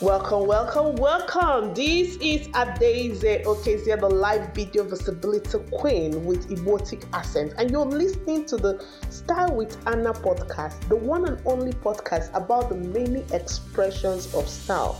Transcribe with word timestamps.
Welcome, 0.00 0.46
welcome, 0.46 0.94
welcome. 0.94 1.74
This 1.74 2.14
is 2.20 2.46
Adaeze 2.50 3.42
Okezie, 3.42 3.98
the 3.98 4.08
live 4.08 4.54
video 4.54 4.84
visibility 4.84 5.58
queen 5.72 6.24
with 6.24 6.48
erotic 6.52 7.04
accent, 7.12 7.54
and 7.58 7.68
you're 7.68 7.84
listening 7.84 8.46
to 8.46 8.56
the 8.56 8.86
Style 9.10 9.56
with 9.56 9.76
Ana 9.88 10.12
podcast, 10.12 10.88
the 10.88 10.94
one 10.94 11.26
and 11.26 11.44
only 11.44 11.72
podcast 11.72 12.32
about 12.32 12.68
the 12.68 12.76
many 12.76 13.24
expressions 13.32 14.32
of 14.36 14.48
style. 14.48 14.92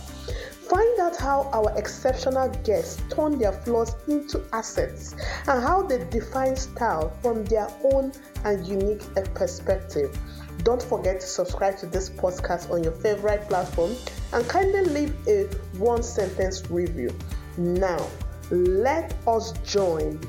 Find 0.69 0.99
out 0.99 1.17
how 1.17 1.49
our 1.53 1.73
exceptional 1.79 2.49
guests 2.65 3.01
turn 3.09 3.39
their 3.39 3.53
flaws 3.53 3.95
into 4.09 4.45
assets 4.53 5.15
and 5.47 5.63
how 5.63 5.83
they 5.83 6.05
define 6.11 6.57
style 6.57 7.17
from 7.23 7.45
their 7.45 7.69
own 7.85 8.11
and 8.45 8.67
unique 8.67 9.03
perspective. 9.35 10.19
Don't 10.63 10.83
forget 10.83 11.21
to 11.21 11.27
subscribe 11.27 11.79
to 11.79 11.87
this 11.87 12.11
podcast 12.11 12.71
on 12.71 12.83
your 12.83 12.93
favorite 12.93 13.49
platform 13.49 13.95
and 14.33 14.47
kindly 14.49 14.85
leave 14.85 15.29
a 15.29 15.45
one 15.79 16.03
sentence 16.03 16.69
review. 16.71 17.17
Now, 17.57 18.07
let 18.51 19.15
us 19.27 19.53
join 19.65 20.21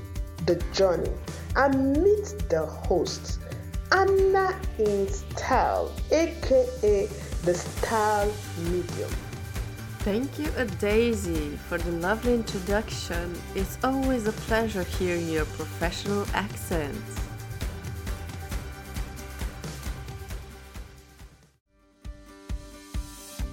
the 0.46 0.56
journey 0.74 1.12
and 1.56 1.98
meet 2.04 2.36
the 2.50 2.66
host, 2.66 3.40
Ana 3.92 4.60
in 4.78 5.08
Style, 5.10 5.92
aka 6.12 7.10
the 7.44 7.54
Style 7.54 8.32
Medium. 8.66 9.12
Thank 10.00 10.40
you, 10.40 10.50
Daisy, 10.80 11.58
for 11.68 11.78
the 11.78 11.92
lovely 11.92 12.34
introduction. 12.34 13.36
It's 13.56 13.78
always 13.84 14.28
a 14.28 14.32
pleasure 14.32 14.84
hearing 14.84 15.28
your 15.28 15.46
professional 15.46 16.26
accent. 16.34 16.96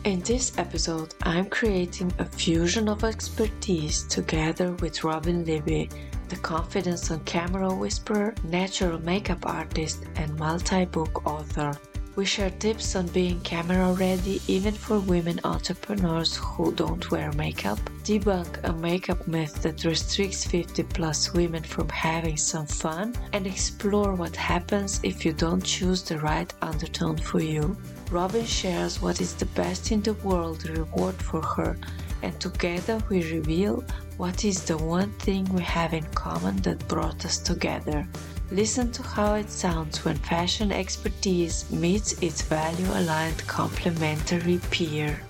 In 0.06 0.20
this 0.20 0.56
episode, 0.56 1.16
I'm 1.24 1.46
creating 1.46 2.12
a 2.21 2.24
fusion 2.24 2.88
of 2.88 3.02
expertise 3.02 4.04
together 4.04 4.71
with 4.74 5.02
Robin 5.02 5.45
Libby, 5.45 5.90
the 6.29 6.37
confidence 6.37 7.10
on 7.10 7.18
camera 7.24 7.74
whisperer, 7.74 8.32
natural 8.45 9.01
makeup 9.01 9.45
artist, 9.46 10.04
and 10.15 10.38
multi 10.38 10.84
book 10.84 11.27
author. 11.27 11.77
We 12.15 12.24
share 12.24 12.51
tips 12.51 12.95
on 12.95 13.09
being 13.09 13.40
camera 13.40 13.95
ready 13.95 14.40
even 14.46 14.74
for 14.74 15.01
women 15.01 15.40
entrepreneurs 15.43 16.37
who 16.37 16.73
don't 16.73 17.10
wear 17.10 17.32
makeup, 17.32 17.80
debunk 18.04 18.62
a 18.62 18.73
makeup 18.74 19.27
myth 19.27 19.60
that 19.62 19.84
restricts 19.84 20.45
50 20.45 20.84
plus 20.84 21.34
women 21.34 21.65
from 21.65 21.88
having 21.88 22.37
some 22.37 22.66
fun, 22.66 23.12
and 23.32 23.45
explore 23.45 24.15
what 24.15 24.37
happens 24.37 25.01
if 25.02 25.24
you 25.24 25.32
don't 25.32 25.65
choose 25.65 26.04
the 26.04 26.21
right 26.21 26.54
undertone 26.62 27.18
for 27.18 27.40
you. 27.40 27.77
Robin 28.10 28.45
shares 28.46 29.02
what 29.02 29.21
is 29.21 29.35
the 29.35 29.46
best 29.46 29.90
in 29.90 30.01
the 30.01 30.15
world 30.15 30.68
reward 30.68 31.16
for 31.16 31.43
her, 31.43 31.76
and 32.23 32.38
together 32.40 33.02
we 33.10 33.32
reveal 33.32 33.82
what 34.16 34.45
is 34.45 34.65
the 34.65 34.79
one 34.79 35.10
thing 35.18 35.45
we 35.52 35.62
have 35.62 35.93
in 35.93 36.04
common 36.15 36.54
that 36.59 36.87
brought 36.87 37.24
us 37.24 37.38
together. 37.38 38.07
Listen 38.52 38.93
to 38.93 39.02
how 39.02 39.34
it 39.34 39.51
sounds 39.51 40.04
when 40.04 40.15
fashion 40.16 40.71
expertise 40.71 41.68
meets 41.73 42.12
its 42.23 42.43
value 42.43 42.87
aligned 42.95 43.45
complementary 43.49 44.60
peer. 44.71 45.21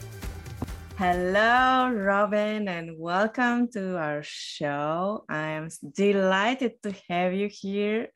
Hello, 0.98 1.90
Robin, 1.90 2.68
and 2.68 2.98
welcome 2.98 3.68
to 3.72 3.96
our 3.96 4.22
show. 4.22 5.24
I 5.30 5.48
am 5.48 5.68
delighted 5.94 6.82
to 6.82 6.94
have 7.08 7.32
you 7.32 7.48
here 7.50 8.08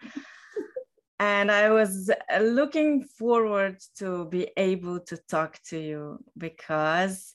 and 1.21 1.53
I 1.53 1.69
was 1.69 2.11
uh, 2.11 2.39
looking 2.39 3.05
forward 3.05 3.77
to 3.99 4.25
be 4.25 4.49
able 4.57 5.01
to 5.01 5.19
talk 5.29 5.59
to 5.69 5.79
you 5.79 6.19
because 6.39 7.35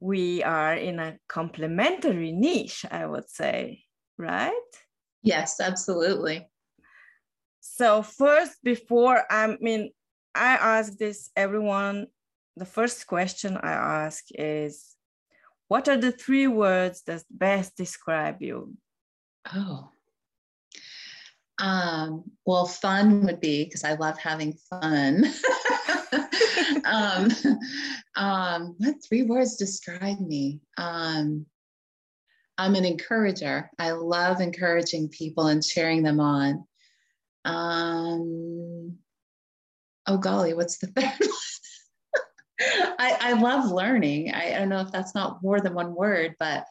we 0.00 0.42
are 0.42 0.74
in 0.74 0.98
a 0.98 1.16
complementary 1.28 2.32
niche, 2.32 2.84
I 2.90 3.06
would 3.06 3.30
say, 3.30 3.84
right? 4.18 4.70
Yes, 5.22 5.60
absolutely. 5.60 6.50
So, 7.60 8.02
first, 8.02 8.56
before 8.64 9.22
I 9.30 9.56
mean, 9.60 9.92
I 10.34 10.54
ask 10.54 10.96
this 10.96 11.30
everyone, 11.36 12.08
the 12.56 12.64
first 12.64 13.06
question 13.06 13.56
I 13.56 13.70
ask 13.70 14.24
is 14.30 14.96
what 15.68 15.86
are 15.86 15.96
the 15.96 16.10
three 16.10 16.48
words 16.48 17.02
that 17.06 17.22
best 17.30 17.76
describe 17.76 18.42
you? 18.42 18.74
Oh, 19.54 19.90
um, 21.60 22.24
well, 22.46 22.64
fun 22.64 23.24
would 23.26 23.40
be 23.40 23.64
because 23.64 23.84
I 23.84 23.94
love 23.94 24.18
having 24.18 24.54
fun. 24.70 25.26
um, 26.84 27.30
um, 28.16 28.74
what 28.78 28.96
three 29.06 29.22
words 29.22 29.56
describe 29.56 30.18
me? 30.20 30.60
Um, 30.78 31.44
I'm 32.56 32.74
an 32.74 32.84
encourager. 32.84 33.70
I 33.78 33.92
love 33.92 34.40
encouraging 34.40 35.08
people 35.10 35.46
and 35.46 35.62
cheering 35.62 36.02
them 36.02 36.18
on. 36.18 36.64
Um, 37.44 38.96
oh, 40.06 40.18
golly, 40.18 40.54
what's 40.54 40.78
the 40.78 40.86
third 40.96 41.12
one? 41.20 41.30
I, 42.98 43.16
I 43.20 43.32
love 43.34 43.70
learning. 43.70 44.32
I, 44.34 44.54
I 44.54 44.58
don't 44.58 44.68
know 44.70 44.80
if 44.80 44.92
that's 44.92 45.14
not 45.14 45.42
more 45.42 45.60
than 45.60 45.74
one 45.74 45.94
word, 45.94 46.36
but 46.38 46.64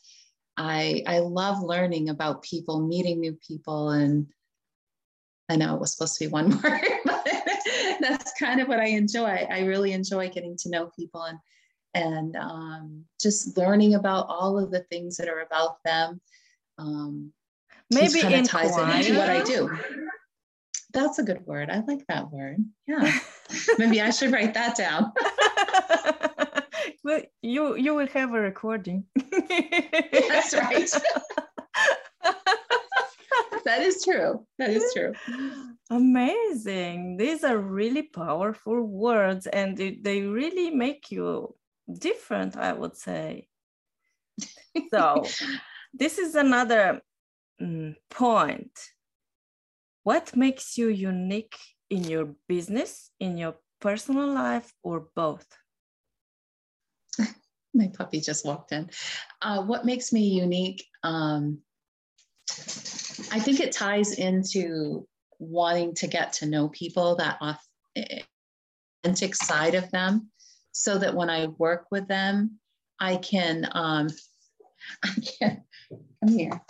I, 0.57 1.03
I 1.07 1.19
love 1.19 1.63
learning 1.63 2.09
about 2.09 2.43
people, 2.43 2.85
meeting 2.85 3.19
new 3.19 3.37
people, 3.47 3.89
and 3.89 4.27
I 5.49 5.55
know 5.55 5.75
it 5.75 5.81
was 5.81 5.93
supposed 5.93 6.17
to 6.17 6.25
be 6.25 6.31
one 6.31 6.49
word, 6.63 6.81
but 7.05 7.27
that's 7.99 8.31
kind 8.39 8.61
of 8.61 8.67
what 8.67 8.79
I 8.79 8.87
enjoy. 8.87 9.47
I 9.49 9.61
really 9.61 9.93
enjoy 9.93 10.29
getting 10.29 10.55
to 10.57 10.69
know 10.69 10.91
people 10.95 11.23
and 11.23 11.39
and 11.95 12.35
um, 12.35 13.05
just 13.19 13.57
learning 13.57 13.95
about 13.95 14.27
all 14.29 14.59
of 14.59 14.69
the 14.69 14.81
things 14.91 15.17
that 15.17 15.27
are 15.27 15.41
about 15.41 15.83
them. 15.83 16.21
Um, 16.77 17.33
Maybe 17.91 18.21
kind 18.21 18.35
of 18.35 18.47
ties 18.47 18.77
into 18.77 19.17
what 19.17 19.29
I 19.29 19.43
do. 19.43 19.75
That's 20.93 21.17
a 21.17 21.23
good 21.23 21.45
word. 21.47 21.71
I 21.71 21.79
like 21.79 22.05
that 22.07 22.31
word. 22.31 22.57
Yeah. 22.87 23.19
Maybe 23.79 24.01
I 24.01 24.11
should 24.11 24.31
write 24.31 24.53
that 24.53 24.77
down. 24.77 25.11
well, 27.03 27.21
you 27.41 27.75
you 27.75 27.95
will 27.95 28.07
have 28.07 28.33
a 28.33 28.39
recording. 28.39 29.05
That's 29.49 30.53
right 30.53 30.89
that 33.65 33.81
is 33.81 34.03
true. 34.03 34.45
That 34.57 34.69
is 34.69 34.93
true. 34.93 35.13
Amazing. 35.89 37.17
These 37.17 37.43
are 37.43 37.57
really 37.57 38.03
powerful 38.03 38.83
words 38.83 39.47
and 39.47 39.77
they 39.77 40.21
really 40.21 40.69
make 40.69 41.11
you 41.11 41.55
different, 41.91 42.55
I 42.57 42.73
would 42.73 42.95
say. 42.95 43.47
So, 44.93 45.25
this 45.93 46.17
is 46.19 46.35
another 46.35 47.01
um, 47.59 47.95
point. 48.09 48.71
What 50.03 50.35
makes 50.35 50.77
you 50.77 50.87
unique 50.89 51.57
in 51.89 52.03
your 52.03 52.35
business, 52.47 53.11
in 53.19 53.37
your 53.37 53.55
personal 53.81 54.31
life, 54.33 54.71
or 54.83 55.07
both? 55.15 55.45
My 57.73 57.87
puppy 57.87 58.21
just 58.21 58.45
walked 58.45 58.71
in. 58.71 58.89
Uh, 59.41 59.63
what 59.63 59.85
makes 59.85 60.13
me 60.13 60.21
unique? 60.21 60.85
Um, 61.03 61.59
I 63.31 63.39
think 63.39 63.59
it 63.59 63.71
ties 63.71 64.13
into 64.13 65.07
wanting 65.39 65.93
to 65.95 66.07
get 66.07 66.33
to 66.33 66.45
know 66.45 66.69
people, 66.69 67.15
that 67.15 67.39
authentic 69.03 69.35
side 69.35 69.75
of 69.75 69.89
them, 69.91 70.29
so 70.71 70.97
that 70.97 71.15
when 71.15 71.29
I 71.29 71.47
work 71.47 71.85
with 71.91 72.07
them, 72.07 72.59
I 72.99 73.17
can, 73.17 73.67
um, 73.71 74.07
I 75.03 75.13
can, 75.39 75.63
come 76.23 76.37
here, 76.37 76.61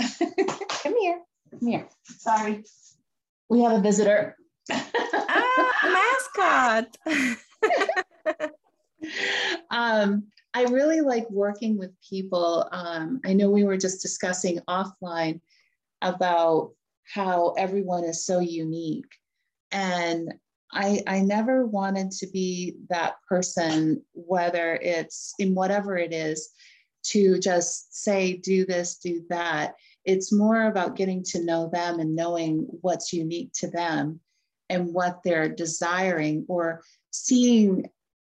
come 0.70 0.96
here, 1.00 1.22
come 1.52 1.68
here. 1.68 1.88
Sorry, 2.04 2.64
we 3.50 3.62
have 3.62 3.74
a 3.74 3.82
visitor. 3.82 4.36
ah, 4.72 6.18
mascot. 6.36 6.98
um, 9.72 10.28
I 10.54 10.64
really 10.64 11.02
like 11.02 11.30
working 11.30 11.78
with 11.78 11.92
people. 12.08 12.68
Um, 12.72 13.22
I 13.26 13.34
know 13.34 13.50
we 13.50 13.64
were 13.64 13.78
just 13.78 14.02
discussing 14.02 14.60
offline 14.68 15.42
about 16.02 16.72
how 17.14 17.54
everyone 17.58 18.04
is 18.04 18.26
so 18.26 18.40
unique. 18.40 19.12
And 19.72 20.34
I, 20.72 21.02
I 21.08 21.22
never 21.22 21.66
wanted 21.66 22.12
to 22.12 22.28
be 22.28 22.76
that 22.90 23.16
person, 23.28 24.04
whether 24.14 24.76
it's 24.76 25.34
in 25.40 25.56
whatever 25.56 25.98
it 25.98 26.14
is, 26.14 26.50
to 27.02 27.40
just 27.40 28.04
say, 28.04 28.38
do 28.38 28.66
this, 28.66 28.98
do 28.98 29.24
that. 29.30 29.76
It's 30.06 30.32
more 30.32 30.68
about 30.68 30.96
getting 30.96 31.24
to 31.30 31.44
know 31.44 31.70
them 31.72 32.00
and 32.00 32.16
knowing 32.16 32.68
what's 32.82 33.14
unique 33.14 33.52
to 33.54 33.68
them 33.70 34.20
and 34.70 34.94
what 34.94 35.22
they're 35.24 35.50
desiring 35.50 36.46
or 36.48 36.84
seeing 37.12 37.90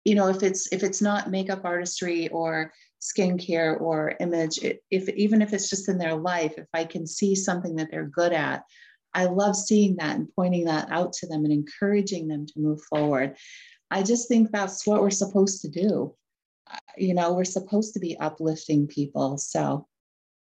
you 0.04 0.14
know 0.14 0.28
if 0.28 0.42
it's 0.42 0.70
if 0.72 0.82
it's 0.82 1.00
not 1.00 1.30
makeup 1.30 1.64
artistry 1.64 2.28
or 2.28 2.72
skincare 3.04 3.78
or 3.80 4.14
image, 4.18 4.58
if 4.90 5.08
even 5.10 5.42
if 5.42 5.52
it's 5.52 5.68
just 5.68 5.88
in 5.88 5.98
their 5.98 6.14
life, 6.16 6.54
if 6.56 6.66
I 6.72 6.84
can 6.84 7.06
see 7.06 7.34
something 7.34 7.76
that 7.76 7.90
they're 7.90 8.06
good 8.06 8.32
at, 8.32 8.64
I 9.12 9.26
love 9.26 9.56
seeing 9.56 9.96
that 9.96 10.16
and 10.16 10.28
pointing 10.34 10.64
that 10.64 10.90
out 10.90 11.12
to 11.14 11.26
them 11.26 11.44
and 11.44 11.52
encouraging 11.52 12.28
them 12.28 12.46
to 12.46 12.52
move 12.56 12.80
forward. 12.82 13.36
I 13.90 14.02
just 14.02 14.26
think 14.26 14.50
that's 14.50 14.86
what 14.86 15.02
we're 15.02 15.10
supposed 15.10 15.60
to 15.62 15.68
do. 15.68 16.14
you 16.96 17.14
know, 17.14 17.34
we're 17.34 17.44
supposed 17.44 17.92
to 17.94 18.00
be 18.00 18.18
uplifting 18.18 18.86
people. 18.86 19.36
So 19.38 19.86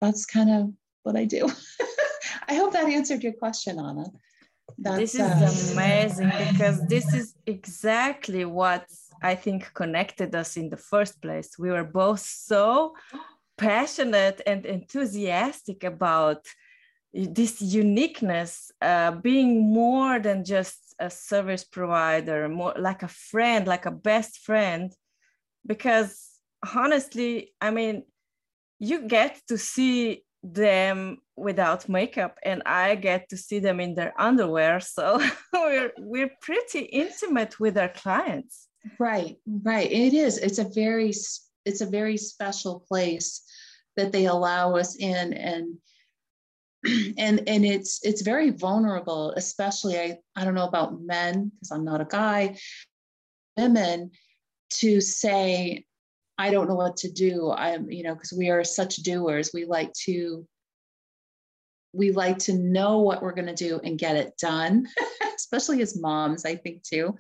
that's 0.02 0.26
kind 0.26 0.50
of 0.50 0.72
what 1.04 1.16
I 1.16 1.26
do. 1.26 1.50
I 2.48 2.56
hope 2.56 2.74
that 2.74 2.88
answered 2.88 3.24
your 3.24 3.34
question, 3.34 3.78
Ana. 3.80 4.06
That's, 4.78 4.98
this 4.98 5.16
is 5.16 5.22
uh, 5.22 5.74
amazing 5.74 6.32
because 6.52 6.86
this 6.88 7.14
is 7.14 7.36
exactly 7.46 8.46
what 8.46 8.86
I 9.24 9.36
think 9.36 9.74
connected 9.74 10.36
us 10.36 10.58
in 10.58 10.70
the 10.70 10.78
first 10.78 11.22
place. 11.22 11.58
We 11.58 11.72
were 11.72 11.84
both 11.84 12.20
so 12.20 12.96
passionate 13.58 14.42
and 14.46 14.66
enthusiastic 14.66 15.84
about 15.84 16.46
this 17.14 17.62
uniqueness, 17.62 18.72
uh, 18.82 19.12
being 19.12 19.62
more 19.62 20.20
than 20.20 20.44
just 20.44 20.96
a 21.00 21.10
service 21.10 21.64
provider, 21.64 22.50
more 22.50 22.74
like 22.78 23.04
a 23.04 23.08
friend, 23.08 23.68
like 23.68 23.86
a 23.86 23.92
best 23.92 24.40
friend. 24.40 24.92
Because 25.66 26.30
honestly, 26.76 27.54
I 27.62 27.72
mean, 27.72 28.04
you 28.80 29.08
get 29.08 29.42
to 29.48 29.58
see 29.58 30.24
them 30.44 31.20
without 31.38 31.88
makeup 31.88 32.38
and 32.44 32.62
i 32.66 32.96
get 32.96 33.30
to 33.30 33.38
see 33.38 33.60
them 33.60 33.80
in 33.80 33.96
their 33.96 34.14
underwear 34.20 34.82
so 34.82 35.18
we're 35.54 35.92
we're 35.98 36.32
pretty 36.42 36.80
intimate 36.80 37.60
with 37.62 37.78
our 37.78 37.88
clients 37.88 38.68
right 39.00 39.38
right 39.64 39.92
it 39.92 40.14
is 40.14 40.38
it's 40.38 40.60
a 40.60 40.70
very 40.76 41.14
it's 41.66 41.82
a 41.82 41.86
very 41.86 42.18
special 42.18 42.84
place 42.88 43.42
that 43.96 44.12
they 44.12 44.26
allow 44.26 44.76
us 44.76 44.96
in 44.98 45.34
and 45.34 45.78
and 47.18 47.48
and 47.48 47.66
it's 47.66 48.00
it's 48.04 48.22
very 48.22 48.50
vulnerable 48.50 49.32
especially 49.38 49.98
i 49.98 50.18
i 50.36 50.44
don't 50.44 50.56
know 50.56 50.68
about 50.68 51.02
men 51.02 51.52
because 51.56 51.72
i'm 51.72 51.86
not 51.86 52.02
a 52.02 52.06
guy 52.06 52.58
women 53.58 54.12
to 54.70 55.00
say 55.00 55.86
I 56.38 56.50
don't 56.50 56.68
know 56.68 56.76
what 56.76 56.98
to 56.98 57.12
do. 57.12 57.52
I'm, 57.52 57.92
you 57.92 58.04
know, 58.04 58.16
because 58.16 58.34
we 58.34 58.50
are 58.50 58.64
such 58.64 58.98
doers. 58.98 59.52
We 59.54 59.66
like 59.66 59.94
to 60.06 60.48
we 61.96 62.12
like 62.12 62.40
to 62.40 62.54
know 62.54 63.00
what 63.00 63.22
we're 63.22 63.36
going 63.36 63.48
to 63.48 63.54
do 63.54 63.80
and 63.84 64.00
get 64.00 64.16
it 64.16 64.36
done, 64.40 64.88
especially 65.36 65.80
as 65.84 66.00
moms, 66.00 66.44
I 66.44 66.56
think 66.56 66.82
too. 66.82 67.16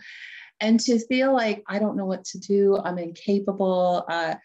And 0.63 0.79
to 0.79 0.97
feel 0.97 1.33
like 1.33 1.61
I 1.67 1.77
don't 1.77 1.97
know 1.97 2.05
what 2.05 2.23
to 2.23 2.39
do, 2.39 2.77
I'm 2.77 2.97
incapable, 2.97 4.05
uh, 4.07 4.35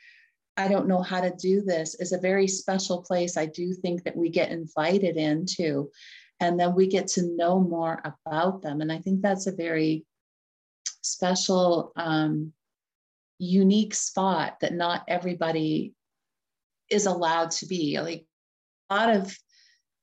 I 0.56 0.66
don't 0.66 0.88
know 0.88 1.00
how 1.00 1.20
to 1.20 1.30
do 1.30 1.62
this 1.62 1.94
is 1.94 2.10
a 2.10 2.18
very 2.18 2.48
special 2.48 3.02
place. 3.02 3.36
I 3.36 3.46
do 3.46 3.72
think 3.72 4.02
that 4.02 4.16
we 4.16 4.28
get 4.28 4.50
invited 4.50 5.16
into, 5.16 5.92
and 6.40 6.58
then 6.58 6.74
we 6.74 6.88
get 6.88 7.06
to 7.10 7.36
know 7.36 7.60
more 7.60 8.02
about 8.04 8.62
them. 8.62 8.80
And 8.80 8.90
I 8.90 8.98
think 8.98 9.22
that's 9.22 9.46
a 9.46 9.52
very 9.52 10.04
special 11.02 11.92
um, 11.94 12.52
unique 13.38 13.94
spot 13.94 14.58
that 14.60 14.74
not 14.74 15.04
everybody 15.06 15.94
is 16.90 17.06
allowed 17.06 17.52
to 17.52 17.66
be. 17.66 18.00
Like 18.00 18.26
a 18.90 18.94
lot 18.96 19.14
of 19.14 19.38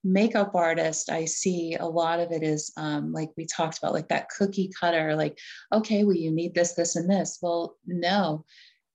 makeup 0.06 0.54
artist, 0.54 1.10
I 1.10 1.26
see 1.26 1.76
a 1.76 1.86
lot 1.86 2.20
of 2.20 2.32
it 2.32 2.44
is 2.44 2.72
um, 2.78 3.12
like 3.12 3.32
we 3.36 3.46
talked 3.46 3.80
about, 3.80 3.94
like 3.94 4.10
that 4.10 4.30
cookie 4.30 4.72
cutter, 4.80 5.16
like, 5.16 5.40
okay, 5.74 6.04
well, 6.04 6.16
you 6.16 6.32
need 6.32 6.54
this, 6.54 6.74
this, 6.74 6.96
and 6.96 7.10
this. 7.10 7.40
Well, 7.42 7.76
no, 7.88 8.46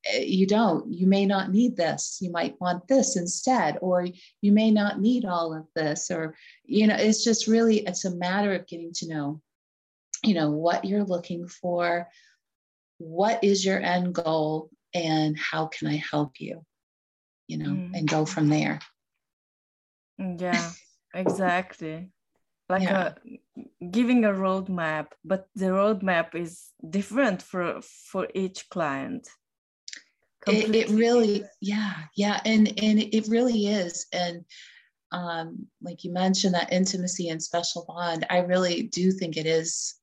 eh, 0.07 0.21
you 0.21 0.47
don't. 0.47 0.91
You 0.93 1.09
may 1.09 1.27
not 1.27 1.51
need 1.51 1.77
this. 1.77 2.19
You 2.21 2.31
might 2.31 2.61
want 2.61 2.87
this 2.87 3.17
instead, 3.17 3.77
or 3.81 4.07
you 4.41 4.53
may 4.53 4.71
not 4.71 5.01
need 5.01 5.25
all 5.25 5.53
of 5.53 5.67
this, 5.75 6.11
or, 6.13 6.37
you 6.65 6.87
know, 6.87 6.97
it's 6.97 7.25
just 7.25 7.49
really, 7.49 7.81
it's 7.81 8.05
a 8.05 8.15
matter 8.15 8.55
of 8.55 8.69
getting 8.69 8.93
to 8.95 9.09
know, 9.09 9.43
you 10.23 10.35
know, 10.35 10.51
what 10.51 10.85
you're 10.85 11.05
looking 11.05 11.49
for, 11.49 12.09
what 12.99 13.43
is 13.43 13.65
your 13.65 13.81
end 13.81 14.15
goal 14.15 14.71
and 14.95 15.37
how 15.37 15.67
can 15.67 15.89
I 15.89 15.97
help 15.97 16.35
you? 16.39 16.65
You 17.49 17.59
know, 17.59 17.71
mm. 17.71 17.91
and 17.95 18.09
go 18.09 18.25
from 18.25 18.49
there. 18.49 18.79
Mm, 20.21 20.41
yeah, 20.41 20.71
exactly. 21.15 22.11
Like 22.69 22.83
yeah. 22.83 23.15
a, 23.59 23.87
giving 23.91 24.25
a 24.25 24.31
roadmap, 24.31 25.09
but 25.25 25.49
the 25.55 25.67
roadmap 25.67 26.35
is 26.35 26.69
different 26.89 27.43
for 27.43 27.81
for 27.83 28.29
each 28.35 28.69
client. 28.69 29.29
It, 30.47 30.75
it, 30.75 30.89
really, 30.89 31.45
yeah, 31.61 31.95
yeah, 32.17 32.41
and 32.47 32.69
and 32.69 32.99
it 32.99 33.29
really 33.29 33.67
is, 33.67 34.07
and 34.13 34.45
um, 35.13 35.67
like 35.83 36.05
you 36.05 36.13
mentioned, 36.13 36.55
that 36.55 36.73
intimacy 36.73 37.29
and 37.29 37.43
special 37.43 37.85
bond. 37.87 38.25
I 38.31 38.39
really 38.39 38.85
do 38.85 39.11
think 39.11 39.37
it 39.37 39.47
is 39.47 40.01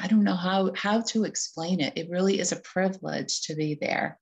I 0.00 0.06
don't 0.06 0.24
know 0.24 0.36
how 0.36 0.72
how 0.74 1.00
to 1.00 1.24
explain 1.24 1.80
it. 1.80 1.94
It 1.96 2.10
really 2.10 2.38
is 2.40 2.52
a 2.52 2.60
privilege 2.60 3.42
to 3.42 3.54
be 3.54 3.76
there, 3.80 4.18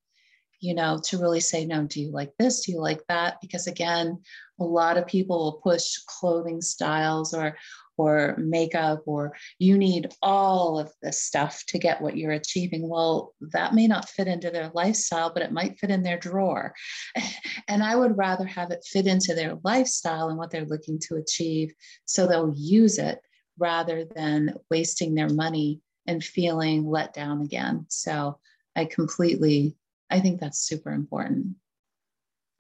you 0.61 0.75
know, 0.75 1.01
to 1.05 1.19
really 1.19 1.41
say, 1.41 1.65
no, 1.65 1.85
do 1.87 2.01
you 2.01 2.11
like 2.11 2.33
this? 2.39 2.65
Do 2.65 2.73
you 2.73 2.81
like 2.81 3.03
that? 3.09 3.41
Because 3.41 3.67
again, 3.67 4.21
a 4.59 4.65
lot 4.65 4.99
of 4.99 5.07
people 5.07 5.39
will 5.39 5.61
push 5.63 5.97
clothing 6.07 6.61
styles 6.61 7.35
or 7.35 7.57
or 7.97 8.35
makeup 8.39 9.03
or 9.05 9.37
you 9.59 9.77
need 9.77 10.11
all 10.23 10.79
of 10.79 10.91
this 11.03 11.23
stuff 11.23 11.63
to 11.67 11.79
get 11.79 12.01
what 12.01 12.17
you're 12.17 12.33
achieving. 12.33 12.89
Well, 12.89 13.35
that 13.53 13.75
may 13.75 13.87
not 13.87 14.09
fit 14.09 14.27
into 14.27 14.51
their 14.51 14.71
lifestyle, 14.73 15.31
but 15.33 15.43
it 15.43 15.53
might 15.53 15.79
fit 15.79 15.91
in 15.91 16.03
their 16.03 16.19
drawer. 16.19 16.73
and 17.69 17.83
I 17.83 17.97
would 17.97 18.17
rather 18.17 18.47
have 18.47 18.71
it 18.71 18.87
fit 18.91 19.07
into 19.07 19.35
their 19.35 19.59
lifestyle 19.65 20.31
and 20.31 20.39
what 20.39 20.51
they're 20.51 20.65
looking 20.65 20.99
to 21.09 21.17
achieve 21.17 21.75
so 22.07 22.27
they'll 22.27 22.55
use 22.57 22.97
it 22.97 23.21
rather 23.59 24.07
than 24.07 24.55
wasting 24.71 25.15
their 25.15 25.29
money 25.29 25.83
and 26.07 26.25
feeling 26.25 26.87
let 26.87 27.13
down 27.13 27.43
again. 27.43 27.85
So 27.89 28.39
I 28.75 28.87
completely, 28.87 29.77
I 30.11 30.21
think 30.21 30.41
that's 30.41 30.59
super 30.59 30.91
important. 30.91 31.57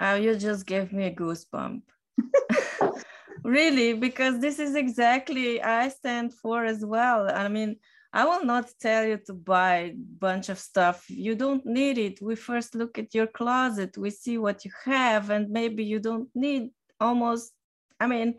Oh, 0.00 0.14
you 0.14 0.35
just 0.37 0.67
gave 0.67 0.93
me 0.93 1.06
a 1.06 1.14
goosebump. 1.14 1.82
really, 3.44 3.93
because 3.94 4.41
this 4.41 4.58
is 4.58 4.75
exactly 4.75 5.62
I 5.62 5.88
stand 5.88 6.35
for 6.35 6.64
as 6.64 6.85
well. 6.85 7.31
I 7.31 7.49
mean, 7.49 7.76
I 8.12 8.25
will 8.25 8.44
not 8.44 8.70
tell 8.81 9.05
you 9.05 9.19
to 9.26 9.35
buy 9.35 9.76
a 9.76 9.94
bunch 10.19 10.49
of 10.49 10.58
stuff. 10.58 11.05
You 11.08 11.35
don't 11.35 11.64
need 11.64 11.97
it. 11.99 12.20
We 12.20 12.35
first 12.35 12.75
look 12.75 12.99
at 12.99 13.14
your 13.14 13.29
closet, 13.29 13.96
we 13.96 14.11
see 14.11 14.38
what 14.38 14.64
you 14.64 14.73
have, 14.85 15.31
and 15.31 15.50
maybe 15.50 15.85
you 15.85 16.00
don't 16.00 16.29
need 16.35 16.70
almost, 16.99 17.53
I 18.00 18.06
mean, 18.06 18.35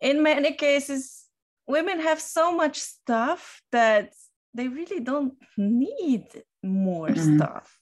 in 0.00 0.22
many 0.22 0.52
cases, 0.52 1.24
women 1.66 2.00
have 2.00 2.20
so 2.20 2.54
much 2.54 2.78
stuff 2.78 3.62
that 3.72 4.12
they 4.54 4.68
really 4.68 5.00
don't 5.00 5.34
need 5.56 6.26
more 6.62 7.08
mm-hmm. 7.08 7.36
stuff. 7.36 7.79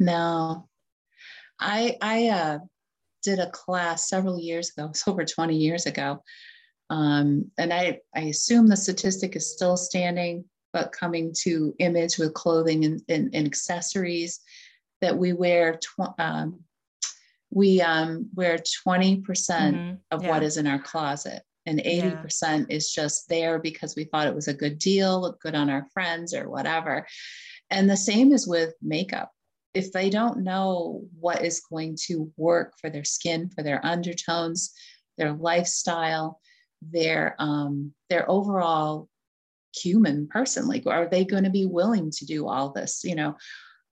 No. 0.00 0.68
I 1.60 1.96
I 2.00 2.28
uh, 2.28 2.58
did 3.22 3.38
a 3.38 3.50
class 3.50 4.08
several 4.08 4.40
years 4.40 4.70
ago, 4.70 4.86
it's 4.90 5.06
over 5.06 5.24
20 5.24 5.56
years 5.56 5.86
ago. 5.86 6.22
Um, 6.88 7.52
and 7.56 7.72
I, 7.72 8.00
I 8.16 8.22
assume 8.22 8.66
the 8.66 8.76
statistic 8.76 9.36
is 9.36 9.52
still 9.52 9.76
standing, 9.76 10.44
but 10.72 10.90
coming 10.90 11.32
to 11.42 11.72
image 11.78 12.18
with 12.18 12.34
clothing 12.34 12.84
and, 12.84 13.00
and, 13.08 13.32
and 13.32 13.46
accessories 13.46 14.40
that 15.00 15.16
we 15.16 15.32
wear 15.32 15.78
tw- 15.78 16.18
um, 16.18 16.64
we 17.52 17.80
um, 17.80 18.28
wear 18.34 18.58
20% 18.58 19.22
mm 19.22 19.72
hmm 19.72 19.94
of 20.10 20.22
yeah. 20.22 20.28
what 20.28 20.42
is 20.42 20.56
in 20.56 20.66
our 20.66 20.78
closet 20.78 21.42
and 21.66 21.80
80 21.80 22.08
yeah. 22.42 22.64
is 22.68 22.92
just 22.92 23.28
there 23.28 23.58
because 23.58 23.94
we 23.94 24.04
thought 24.04 24.26
it 24.26 24.34
was 24.34 24.48
a 24.48 24.54
good 24.54 24.78
deal, 24.78 25.20
look 25.20 25.40
good 25.40 25.54
on 25.54 25.70
our 25.70 25.86
friends 25.92 26.34
or 26.34 26.48
whatever. 26.48 27.06
And 27.70 27.88
the 27.88 27.96
same 27.96 28.32
is 28.32 28.46
with 28.46 28.74
makeup. 28.82 29.30
If 29.74 29.92
they 29.92 30.10
don't 30.10 30.42
know 30.42 31.04
what 31.18 31.44
is 31.44 31.60
going 31.60 31.96
to 32.06 32.32
work 32.36 32.74
for 32.80 32.90
their 32.90 33.04
skin, 33.04 33.50
for 33.50 33.62
their 33.62 33.84
undertones, 33.84 34.72
their 35.16 35.32
lifestyle, 35.32 36.40
their 36.82 37.36
um, 37.38 37.92
their 38.08 38.28
overall 38.30 39.08
human 39.76 40.26
person, 40.26 40.66
like 40.66 40.86
are 40.86 41.08
they 41.08 41.24
going 41.24 41.44
to 41.44 41.50
be 41.50 41.66
willing 41.66 42.10
to 42.10 42.26
do 42.26 42.48
all 42.48 42.72
this? 42.72 43.02
You 43.04 43.14
know, 43.14 43.36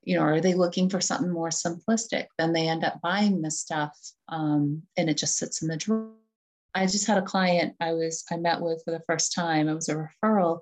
you 0.03 0.17
know, 0.17 0.23
are 0.23 0.41
they 0.41 0.55
looking 0.55 0.89
for 0.91 1.01
something 1.01 1.31
more 1.31 1.51
simplistic? 1.51 2.27
Then 2.39 2.53
they 2.53 2.69
end 2.69 2.85
up 2.85 3.01
buying 3.01 3.43
this 3.43 3.61
stuff 3.61 3.97
um, 4.29 4.83
and 4.97 5.09
it 5.09 5.17
just 5.17 5.37
sits 5.37 5.63
in 5.63 5.69
the 5.69 5.77
drawer 5.77 6.11
I 6.75 6.87
just 6.87 7.07
had 7.07 7.19
a 7.19 7.23
client 7.23 7.75
I 7.81 7.93
was 7.93 8.25
I 8.31 8.37
met 8.37 8.61
with 8.61 8.83
for 8.85 8.91
the 8.91 9.03
first 9.07 9.35
time. 9.35 9.69
It 9.69 9.75
was 9.75 9.89
a 9.89 10.09
referral 10.23 10.61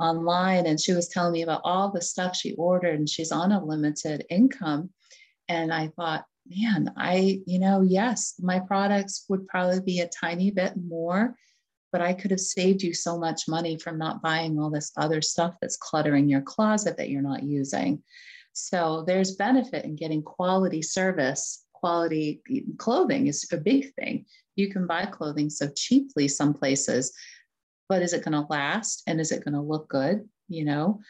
online, 0.00 0.66
and 0.66 0.80
she 0.80 0.92
was 0.92 1.08
telling 1.08 1.32
me 1.32 1.42
about 1.42 1.62
all 1.64 1.90
the 1.90 2.02
stuff 2.02 2.36
she 2.36 2.54
ordered, 2.54 2.98
and 2.98 3.08
she's 3.08 3.32
on 3.32 3.52
a 3.52 3.64
limited 3.64 4.24
income. 4.30 4.90
And 5.48 5.72
I 5.72 5.88
thought, 5.88 6.24
man, 6.48 6.92
I, 6.96 7.40
you 7.46 7.58
know, 7.58 7.82
yes, 7.82 8.34
my 8.40 8.60
products 8.60 9.24
would 9.28 9.46
probably 9.48 9.80
be 9.80 10.00
a 10.00 10.08
tiny 10.08 10.50
bit 10.50 10.74
more, 10.76 11.34
but 11.92 12.00
I 12.00 12.12
could 12.12 12.30
have 12.30 12.40
saved 12.40 12.82
you 12.82 12.94
so 12.94 13.18
much 13.18 13.48
money 13.48 13.76
from 13.78 13.98
not 13.98 14.22
buying 14.22 14.58
all 14.58 14.70
this 14.70 14.92
other 14.96 15.20
stuff 15.20 15.54
that's 15.60 15.76
cluttering 15.76 16.28
your 16.28 16.42
closet 16.42 16.96
that 16.96 17.10
you're 17.10 17.22
not 17.22 17.42
using. 17.42 18.02
So 18.52 19.04
there's 19.06 19.36
benefit 19.36 19.84
in 19.84 19.96
getting 19.96 20.22
quality 20.22 20.82
service 20.82 21.64
quality 21.80 22.42
clothing 22.78 23.26
is 23.26 23.46
a 23.52 23.56
big 23.56 23.92
thing. 23.94 24.26
You 24.56 24.70
can 24.70 24.86
buy 24.86 25.06
clothing 25.06 25.50
so 25.50 25.68
cheaply 25.74 26.28
some 26.28 26.52
places, 26.52 27.12
but 27.90 28.02
is 28.02 28.12
it 28.12 28.24
going 28.24 28.40
to 28.40 28.46
last 28.48 29.02
and 29.08 29.20
is 29.20 29.32
it 29.32 29.44
going 29.44 29.54
to 29.54 29.60
look 29.60 29.88
good? 29.88 30.26
You 30.48 30.64
know, 30.64 31.00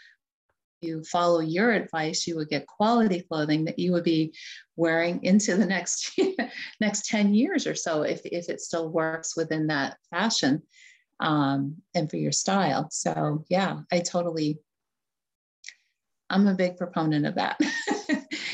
you 0.81 1.05
follow 1.05 1.41
your 1.41 1.73
advice, 1.73 2.27
you 2.27 2.37
would 2.37 2.49
get 2.49 2.67
quality 2.67 3.21
clothing 3.21 3.67
that 3.67 3.79
you 3.79 3.93
would 3.93 4.03
be 4.03 4.33
wearing 4.77 5.23
into 5.23 5.59
the 5.59 5.67
next 5.67 6.19
next 6.81 7.05
10 7.07 7.35
years 7.35 7.67
or 7.67 7.75
so 7.75 8.03
if, 8.03 8.23
if 8.25 8.49
it 8.49 8.63
still 8.63 8.89
works 8.89 9.37
within 9.37 9.67
that 9.67 9.99
fashion 10.09 10.63
um, 11.21 11.77
and 11.95 12.09
for 12.09 12.17
your 12.17 12.33
style. 12.33 12.89
So 12.91 13.45
yeah, 13.51 13.81
I 13.93 14.01
totally 14.01 14.59
I'm 16.31 16.47
a 16.47 16.55
big 16.55 16.79
proponent 16.79 17.27
of 17.27 17.35
that. 17.35 17.61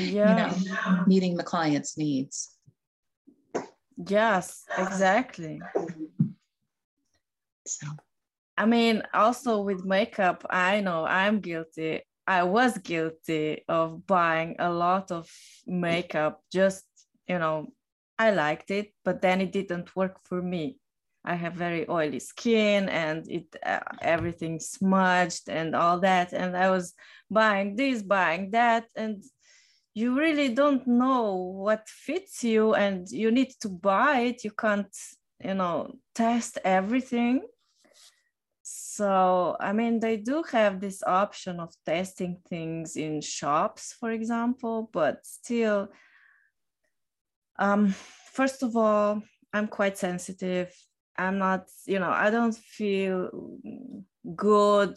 Yeah. 0.00 0.52
you 0.58 0.70
know, 0.70 1.04
meeting 1.06 1.36
the 1.36 1.44
client's 1.44 1.96
needs. 1.96 2.50
Yes, 3.96 4.64
exactly. 4.76 5.60
So 7.66 7.86
I 8.56 8.66
mean, 8.66 9.02
also 9.12 9.60
with 9.62 9.84
makeup, 9.84 10.46
I 10.48 10.80
know 10.80 11.04
I'm 11.04 11.40
guilty. 11.40 12.02
I 12.26 12.42
was 12.42 12.78
guilty 12.78 13.64
of 13.68 14.06
buying 14.06 14.56
a 14.58 14.70
lot 14.70 15.12
of 15.12 15.30
makeup. 15.66 16.42
Just, 16.52 16.84
you 17.28 17.38
know, 17.38 17.68
I 18.18 18.30
liked 18.30 18.70
it, 18.70 18.92
but 19.04 19.20
then 19.20 19.40
it 19.40 19.52
didn't 19.52 19.94
work 19.94 20.20
for 20.24 20.40
me. 20.40 20.78
I 21.26 21.34
have 21.34 21.54
very 21.54 21.88
oily 21.88 22.20
skin 22.20 22.88
and 22.88 23.28
it 23.28 23.56
uh, 23.64 23.80
everything 24.00 24.60
smudged 24.60 25.48
and 25.48 25.74
all 25.74 25.98
that 26.00 26.32
and 26.32 26.56
I 26.56 26.70
was 26.70 26.94
buying 27.28 27.74
this 27.74 28.00
buying 28.00 28.52
that 28.52 28.84
and 28.94 29.24
you 29.92 30.16
really 30.16 30.54
don't 30.54 30.86
know 30.86 31.34
what 31.34 31.88
fits 31.88 32.44
you 32.44 32.74
and 32.74 33.10
you 33.10 33.32
need 33.32 33.50
to 33.62 33.68
buy 33.68 34.20
it 34.20 34.44
you 34.44 34.52
can't 34.52 34.96
you 35.42 35.54
know 35.54 35.96
test 36.14 36.58
everything 36.64 37.42
so 38.96 39.56
i 39.60 39.72
mean 39.72 40.00
they 40.00 40.16
do 40.16 40.42
have 40.50 40.80
this 40.80 41.02
option 41.02 41.60
of 41.60 41.70
testing 41.84 42.38
things 42.48 42.96
in 42.96 43.20
shops 43.20 43.94
for 44.00 44.10
example 44.10 44.88
but 44.92 45.24
still 45.24 45.88
um 47.58 47.94
first 48.32 48.62
of 48.62 48.76
all 48.76 49.22
i'm 49.52 49.68
quite 49.68 49.96
sensitive. 49.98 50.74
I'm 51.18 51.38
not 51.38 51.68
you 51.86 51.98
know 51.98 52.10
i 52.10 52.28
don't 52.30 52.54
feel 52.54 53.30
good 54.34 54.94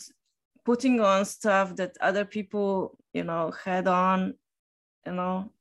putting 0.65 0.99
on 0.99 1.25
stuff 1.25 1.75
that 1.77 1.95
other 2.01 2.25
people 2.25 2.97
you 3.13 3.23
know 3.23 3.51
had 3.63 3.87
on 3.87 4.33
you 5.05 5.13
know 5.13 5.51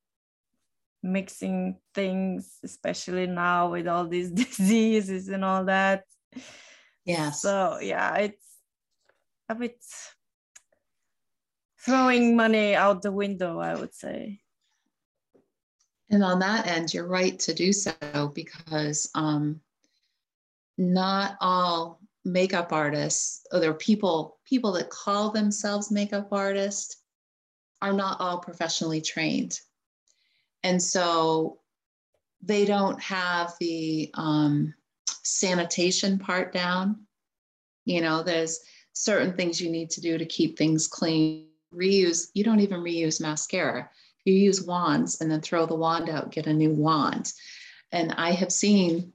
mixing 1.02 1.78
things 1.94 2.58
especially 2.64 3.26
now 3.26 3.70
with 3.70 3.86
all 3.86 4.06
these 4.06 4.30
diseases 4.42 5.28
and 5.28 5.44
all 5.44 5.64
that 5.64 6.02
yeah 7.08 7.30
so 7.30 7.78
yeah 7.82 8.14
it's 8.16 8.44
a 9.48 9.54
bit 9.54 9.76
throwing 11.80 12.36
money 12.36 12.74
out 12.74 13.02
the 13.02 13.10
window 13.10 13.58
i 13.58 13.74
would 13.74 13.94
say 13.94 14.40
and 16.10 16.22
on 16.22 16.38
that 16.38 16.68
end 16.68 16.94
you're 16.94 17.06
right 17.06 17.38
to 17.40 17.52
do 17.52 17.72
so 17.72 17.92
because 18.34 19.10
um, 19.14 19.60
not 20.78 21.36
all 21.40 22.00
makeup 22.24 22.72
artists 22.72 23.44
or 23.52 23.58
there 23.58 23.70
are 23.70 23.74
people 23.74 24.38
people 24.44 24.72
that 24.72 24.90
call 24.90 25.30
themselves 25.30 25.90
makeup 25.90 26.28
artists 26.32 27.02
are 27.80 27.92
not 27.92 28.20
all 28.20 28.38
professionally 28.38 29.00
trained. 29.00 29.60
And 30.62 30.82
so 30.82 31.58
they 32.42 32.64
don't 32.64 33.00
have 33.00 33.54
the 33.60 34.10
um, 34.14 34.74
sanitation 35.22 36.18
part 36.18 36.52
down. 36.52 37.06
You 37.84 38.00
know, 38.00 38.22
there's 38.22 38.60
certain 38.92 39.34
things 39.34 39.60
you 39.60 39.70
need 39.70 39.90
to 39.90 40.00
do 40.00 40.18
to 40.18 40.26
keep 40.26 40.56
things 40.56 40.86
clean. 40.86 41.46
Reuse, 41.74 42.28
you 42.34 42.44
don't 42.44 42.60
even 42.60 42.80
reuse 42.80 43.20
mascara. 43.20 43.90
You 44.24 44.34
use 44.34 44.62
wands 44.62 45.20
and 45.20 45.30
then 45.30 45.40
throw 45.40 45.66
the 45.66 45.74
wand 45.74 46.08
out, 46.08 46.32
get 46.32 46.46
a 46.46 46.52
new 46.52 46.70
wand. 46.70 47.32
And 47.92 48.12
I 48.12 48.32
have 48.32 48.52
seen 48.52 49.12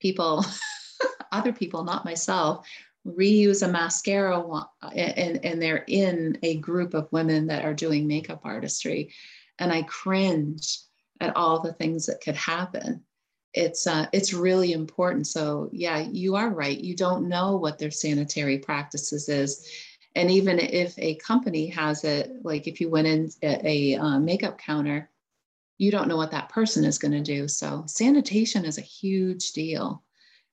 people, 0.00 0.44
other 1.32 1.52
people, 1.52 1.84
not 1.84 2.04
myself, 2.04 2.66
reuse 3.06 3.62
a 3.62 3.68
mascara 3.68 4.40
wand, 4.40 4.66
and, 4.94 5.44
and 5.44 5.60
they're 5.60 5.84
in 5.86 6.38
a 6.42 6.56
group 6.56 6.94
of 6.94 7.12
women 7.12 7.46
that 7.48 7.64
are 7.64 7.74
doing 7.74 8.06
makeup 8.06 8.40
artistry 8.44 9.12
and 9.58 9.72
i 9.72 9.82
cringe 9.82 10.78
at 11.20 11.36
all 11.36 11.60
the 11.60 11.72
things 11.74 12.06
that 12.06 12.20
could 12.20 12.36
happen 12.36 13.02
it's 13.54 13.86
uh, 13.86 14.06
it's 14.12 14.34
really 14.34 14.72
important. 14.72 15.26
So 15.26 15.70
yeah 15.72 15.98
you 15.98 16.36
are 16.36 16.50
right. 16.50 16.78
You 16.78 16.96
don't 16.96 17.28
know 17.28 17.56
what 17.56 17.78
their 17.78 17.90
sanitary 17.90 18.58
practices 18.58 19.28
is. 19.28 19.68
And 20.16 20.30
even 20.30 20.58
if 20.60 20.96
a 20.98 21.16
company 21.16 21.66
has 21.68 22.04
it 22.04 22.30
like 22.44 22.66
if 22.66 22.80
you 22.80 22.88
went 22.88 23.06
in 23.06 23.30
at 23.42 23.64
a 23.64 23.96
uh, 23.96 24.18
makeup 24.18 24.58
counter 24.58 25.10
you 25.78 25.90
don't 25.90 26.08
know 26.08 26.16
what 26.16 26.30
that 26.30 26.48
person 26.48 26.84
is 26.84 26.98
going 26.98 27.12
to 27.12 27.20
do. 27.20 27.48
So 27.48 27.84
sanitation 27.86 28.64
is 28.64 28.78
a 28.78 28.82
huge 28.82 29.52
deal. 29.52 30.02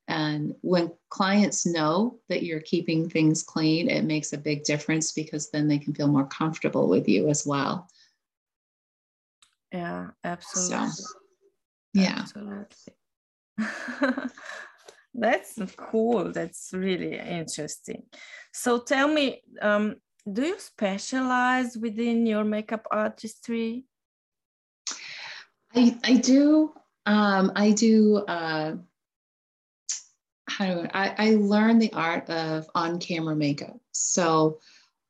And 0.08 0.56
when 0.62 0.92
clients 1.10 1.66
know 1.66 2.20
that 2.28 2.44
you're 2.44 2.60
keeping 2.60 3.08
things 3.08 3.44
clean, 3.44 3.90
it 3.90 4.04
makes 4.04 4.34
a 4.34 4.38
big 4.38 4.64
difference 4.64 5.12
because 5.12 5.50
then 5.52 5.68
they 5.68 5.78
can 5.78 5.94
feel 5.94 6.08
more 6.08 6.26
comfortable 6.26 6.90
with 6.90 7.08
you 7.08 7.30
as 7.30 7.46
well. 7.46 7.88
Yeah, 9.72 10.10
absolutely. 10.24 10.90
So, 10.90 11.21
yeah. 11.94 12.20
Absolutely. 12.20 12.94
That's 15.14 15.60
cool. 15.76 16.32
That's 16.32 16.70
really 16.74 17.18
interesting. 17.18 18.04
So 18.54 18.80
tell 18.80 19.08
me, 19.08 19.42
um, 19.62 19.96
do 20.32 20.44
you 20.44 20.60
specialize 20.60 21.78
within 21.78 22.26
your 22.26 22.44
makeup 22.44 22.88
artistry? 22.92 23.86
I, 25.76 25.98
I 26.04 26.16
do. 26.16 26.74
Um, 27.06 27.52
I 27.56 27.72
do 27.72 28.18
uh, 28.18 28.76
how 30.48 30.66
do 30.66 30.88
I, 30.94 31.16
I 31.18 31.36
learned 31.36 31.82
the 31.82 31.94
art 31.94 32.30
of 32.30 32.70
on 32.76 33.00
camera 33.00 33.36
makeup. 33.36 33.80
So, 33.92 34.60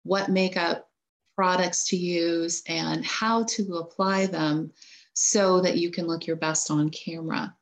what 0.03 0.29
makeup 0.29 0.87
products 1.35 1.89
to 1.89 1.97
use 1.97 2.63
and 2.67 3.05
how 3.05 3.43
to 3.43 3.75
apply 3.77 4.27
them 4.27 4.71
so 5.13 5.61
that 5.61 5.77
you 5.77 5.91
can 5.91 6.07
look 6.07 6.25
your 6.25 6.35
best 6.35 6.71
on 6.71 6.89
camera. 6.89 7.55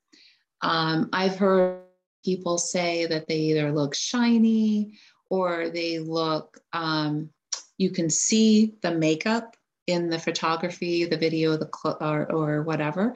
Um, 0.61 1.09
I've 1.13 1.37
heard 1.37 1.81
people 2.23 2.57
say 2.57 3.05
that 3.07 3.27
they 3.27 3.37
either 3.37 3.71
look 3.71 3.95
shiny 3.95 4.97
or 5.29 5.69
they 5.69 5.99
look, 5.99 6.59
um, 6.73 7.29
you 7.77 7.91
can 7.91 8.09
see 8.09 8.75
the 8.81 8.91
makeup 8.91 9.55
in 9.87 10.09
the 10.09 10.19
photography, 10.19 11.05
the 11.05 11.17
video, 11.17 11.55
the 11.55 11.69
cl- 11.73 11.97
or, 12.01 12.31
or 12.31 12.63
whatever. 12.63 13.15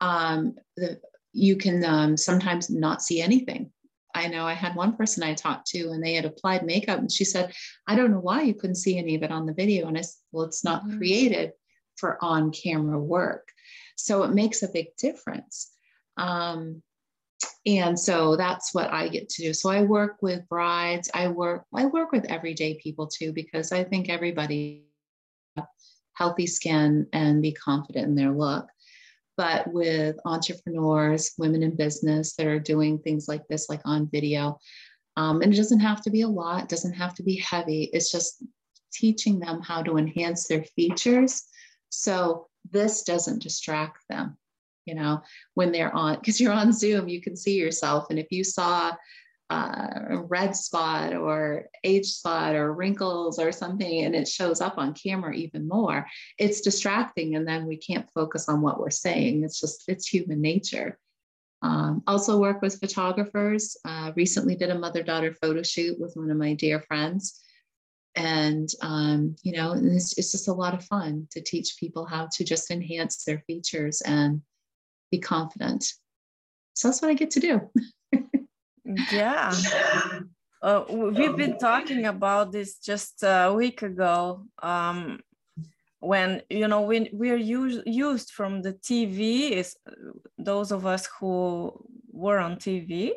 Um, 0.00 0.56
the, 0.76 1.00
you 1.32 1.56
can 1.56 1.84
um, 1.84 2.16
sometimes 2.16 2.70
not 2.70 3.02
see 3.02 3.20
anything 3.20 3.70
I 4.18 4.26
know 4.26 4.46
I 4.46 4.54
had 4.54 4.74
one 4.74 4.96
person 4.96 5.22
I 5.22 5.34
talked 5.34 5.68
to 5.68 5.90
and 5.90 6.02
they 6.02 6.14
had 6.14 6.24
applied 6.24 6.64
makeup 6.64 6.98
and 6.98 7.10
she 7.10 7.24
said, 7.24 7.52
I 7.86 7.94
don't 7.94 8.10
know 8.10 8.20
why 8.20 8.42
you 8.42 8.54
couldn't 8.54 8.76
see 8.76 8.98
any 8.98 9.14
of 9.14 9.22
it 9.22 9.30
on 9.30 9.46
the 9.46 9.54
video. 9.54 9.86
And 9.86 9.96
I 9.96 10.00
said, 10.02 10.16
well, 10.32 10.44
it's 10.44 10.64
not 10.64 10.84
mm-hmm. 10.84 10.98
created 10.98 11.52
for 11.98 12.22
on 12.22 12.50
camera 12.52 12.98
work. 12.98 13.48
So 13.96 14.22
it 14.22 14.32
makes 14.32 14.62
a 14.62 14.68
big 14.68 14.96
difference. 14.96 15.70
Um, 16.16 16.82
and 17.66 17.98
so 17.98 18.36
that's 18.36 18.74
what 18.74 18.92
I 18.92 19.08
get 19.08 19.28
to 19.30 19.42
do. 19.42 19.52
So 19.52 19.70
I 19.70 19.82
work 19.82 20.16
with 20.22 20.48
brides. 20.48 21.10
I 21.14 21.28
work, 21.28 21.64
I 21.74 21.86
work 21.86 22.12
with 22.12 22.24
everyday 22.24 22.74
people 22.74 23.06
too, 23.06 23.32
because 23.32 23.72
I 23.72 23.84
think 23.84 24.08
everybody 24.08 24.84
healthy 26.14 26.46
skin 26.46 27.06
and 27.12 27.40
be 27.40 27.52
confident 27.52 28.06
in 28.06 28.14
their 28.16 28.32
look 28.32 28.68
but 29.38 29.72
with 29.72 30.16
entrepreneurs, 30.24 31.32
women 31.38 31.62
in 31.62 31.76
business 31.76 32.34
that 32.34 32.48
are 32.48 32.58
doing 32.58 32.98
things 32.98 33.28
like 33.28 33.46
this, 33.46 33.70
like 33.70 33.80
on 33.84 34.10
video. 34.10 34.58
Um, 35.16 35.42
and 35.42 35.54
it 35.54 35.56
doesn't 35.56 35.78
have 35.78 36.02
to 36.02 36.10
be 36.10 36.22
a 36.22 36.28
lot, 36.28 36.64
it 36.64 36.68
doesn't 36.68 36.94
have 36.94 37.14
to 37.14 37.22
be 37.22 37.36
heavy. 37.36 37.84
It's 37.92 38.10
just 38.10 38.42
teaching 38.92 39.38
them 39.38 39.62
how 39.62 39.82
to 39.84 39.96
enhance 39.96 40.48
their 40.48 40.64
features. 40.64 41.44
So 41.90 42.48
this 42.70 43.02
doesn't 43.02 43.42
distract 43.42 44.02
them, 44.08 44.36
you 44.84 44.94
know, 44.94 45.22
when 45.54 45.72
they're 45.72 45.94
on, 45.94 46.16
because 46.16 46.40
you're 46.40 46.52
on 46.52 46.72
Zoom, 46.72 47.08
you 47.08 47.20
can 47.20 47.36
see 47.36 47.56
yourself. 47.56 48.06
And 48.10 48.18
if 48.18 48.26
you 48.30 48.44
saw 48.44 48.94
uh, 49.50 49.88
a 50.10 50.18
red 50.18 50.54
spot 50.54 51.14
or 51.14 51.68
age 51.82 52.06
spot 52.06 52.54
or 52.54 52.74
wrinkles 52.74 53.38
or 53.38 53.50
something 53.50 54.04
and 54.04 54.14
it 54.14 54.28
shows 54.28 54.60
up 54.60 54.76
on 54.76 54.92
camera 54.92 55.32
even 55.32 55.66
more 55.66 56.06
it's 56.36 56.60
distracting 56.60 57.34
and 57.34 57.48
then 57.48 57.66
we 57.66 57.78
can't 57.78 58.10
focus 58.10 58.46
on 58.48 58.60
what 58.60 58.78
we're 58.78 58.90
saying. 58.90 59.44
It's 59.44 59.58
just 59.58 59.84
it's 59.88 60.06
human 60.06 60.42
nature. 60.42 60.98
Um, 61.62 62.02
also 62.06 62.38
work 62.38 62.60
with 62.60 62.78
photographers. 62.78 63.76
Uh, 63.84 64.12
recently 64.14 64.54
did 64.54 64.70
a 64.70 64.78
mother-daughter 64.78 65.32
photo 65.32 65.62
shoot 65.62 65.98
with 65.98 66.12
one 66.14 66.30
of 66.30 66.36
my 66.36 66.52
dear 66.52 66.80
friends 66.80 67.40
and 68.18 68.68
um, 68.82 69.36
you 69.42 69.52
know 69.52 69.72
it's, 69.74 70.18
it's 70.18 70.32
just 70.32 70.48
a 70.48 70.52
lot 70.52 70.74
of 70.74 70.84
fun 70.84 71.26
to 71.30 71.40
teach 71.40 71.76
people 71.78 72.04
how 72.04 72.28
to 72.32 72.44
just 72.44 72.70
enhance 72.70 73.24
their 73.24 73.42
features 73.46 74.02
and 74.02 74.42
be 75.10 75.18
confident. 75.18 75.84
So 76.74 76.88
that's 76.88 77.00
what 77.00 77.10
i 77.10 77.14
get 77.14 77.30
to 77.32 77.40
do. 77.40 77.70
Yeah. 79.12 79.54
Uh, 80.62 80.82
we've 80.88 81.36
been 81.36 81.58
talking 81.58 82.06
about 82.06 82.52
this 82.52 82.78
just 82.78 83.22
a 83.22 83.52
week 83.54 83.82
ago 83.82 84.46
um, 84.62 85.20
when 86.00 86.40
you 86.48 86.66
know 86.66 86.80
when 86.80 87.06
we're 87.12 87.36
used 87.36 87.82
used 87.86 88.30
from 88.30 88.62
the 88.62 88.72
tv 88.72 89.50
is 89.50 89.76
those 90.38 90.72
of 90.72 90.86
us 90.86 91.06
who 91.18 91.70
were 92.10 92.38
on 92.38 92.56
tv 92.56 93.10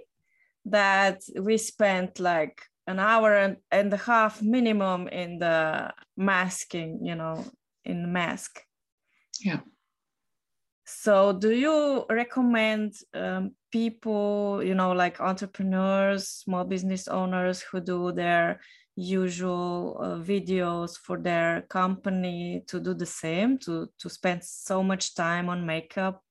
that 0.65 1.21
we 1.39 1.57
spent 1.57 2.19
like 2.19 2.61
an 2.87 2.99
hour 2.99 3.35
and, 3.35 3.57
and 3.71 3.93
a 3.93 3.97
half 3.97 4.41
minimum 4.41 5.07
in 5.07 5.39
the 5.39 5.93
masking 6.17 7.05
you 7.05 7.15
know 7.15 7.45
in 7.85 8.11
mask. 8.11 8.61
Yeah. 9.39 9.61
So 10.85 11.33
do 11.33 11.51
you 11.51 12.05
recommend 12.09 12.95
um, 13.13 13.51
people 13.71 14.61
you 14.63 14.75
know 14.75 14.91
like 14.91 15.21
entrepreneurs 15.21 16.27
small 16.27 16.65
business 16.65 17.07
owners 17.07 17.61
who 17.61 17.79
do 17.79 18.11
their 18.11 18.59
usual 18.95 19.97
uh, 20.01 20.15
videos 20.17 20.97
for 20.97 21.17
their 21.17 21.61
company 21.69 22.63
to 22.67 22.79
do 22.79 22.93
the 22.93 23.05
same 23.05 23.57
to 23.59 23.87
to 23.99 24.09
spend 24.09 24.43
so 24.43 24.83
much 24.83 25.15
time 25.15 25.49
on 25.49 25.65
makeup? 25.65 26.21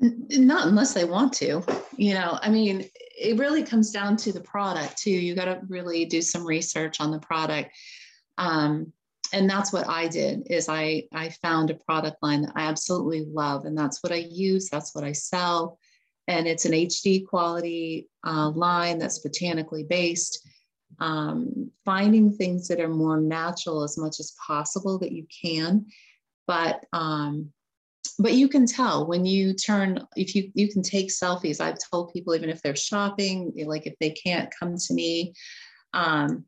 Not 0.00 0.68
unless 0.68 0.94
they 0.94 1.04
want 1.04 1.32
to 1.34 1.62
you 1.98 2.14
know 2.14 2.38
i 2.40 2.48
mean 2.48 2.88
it 3.20 3.38
really 3.38 3.62
comes 3.62 3.90
down 3.90 4.16
to 4.18 4.32
the 4.32 4.40
product 4.40 4.98
too. 4.98 5.10
You 5.10 5.34
got 5.34 5.46
to 5.46 5.60
really 5.68 6.04
do 6.04 6.22
some 6.22 6.46
research 6.46 7.00
on 7.00 7.10
the 7.10 7.18
product. 7.18 7.70
Um, 8.36 8.92
and 9.34 9.48
that's 9.48 9.72
what 9.74 9.86
i 9.88 10.08
did 10.08 10.46
is 10.48 10.68
i 10.70 11.02
i 11.12 11.28
found 11.28 11.70
a 11.70 11.74
product 11.74 12.16
line 12.22 12.42
that 12.42 12.52
i 12.54 12.62
absolutely 12.62 13.26
love 13.30 13.66
and 13.66 13.76
that's 13.76 14.02
what 14.02 14.10
i 14.10 14.16
use 14.30 14.70
that's 14.70 14.94
what 14.94 15.04
i 15.04 15.12
sell. 15.12 15.78
And 16.28 16.46
it's 16.46 16.64
an 16.64 16.72
hd 16.72 17.26
quality 17.26 18.08
uh, 18.26 18.50
line 18.50 18.98
that's 18.98 19.18
botanically 19.18 19.84
based. 19.84 20.46
Um, 21.00 21.70
finding 21.84 22.32
things 22.32 22.66
that 22.68 22.80
are 22.80 22.88
more 22.88 23.20
natural 23.20 23.82
as 23.82 23.98
much 23.98 24.18
as 24.20 24.34
possible 24.46 24.98
that 24.98 25.12
you 25.12 25.26
can 25.42 25.86
but 26.46 26.84
um, 26.94 27.52
but 28.18 28.34
you 28.34 28.48
can 28.48 28.66
tell 28.66 29.06
when 29.06 29.24
you 29.24 29.54
turn 29.54 30.06
if 30.16 30.34
you 30.34 30.50
you 30.54 30.68
can 30.72 30.82
take 30.82 31.08
selfies. 31.08 31.60
I've 31.60 31.78
told 31.90 32.12
people 32.12 32.34
even 32.34 32.50
if 32.50 32.60
they're 32.62 32.76
shopping 32.76 33.52
like 33.66 33.86
if 33.86 33.94
they 34.00 34.10
can't 34.10 34.52
come 34.58 34.76
to 34.76 34.94
me 34.94 35.34
um, 35.94 36.44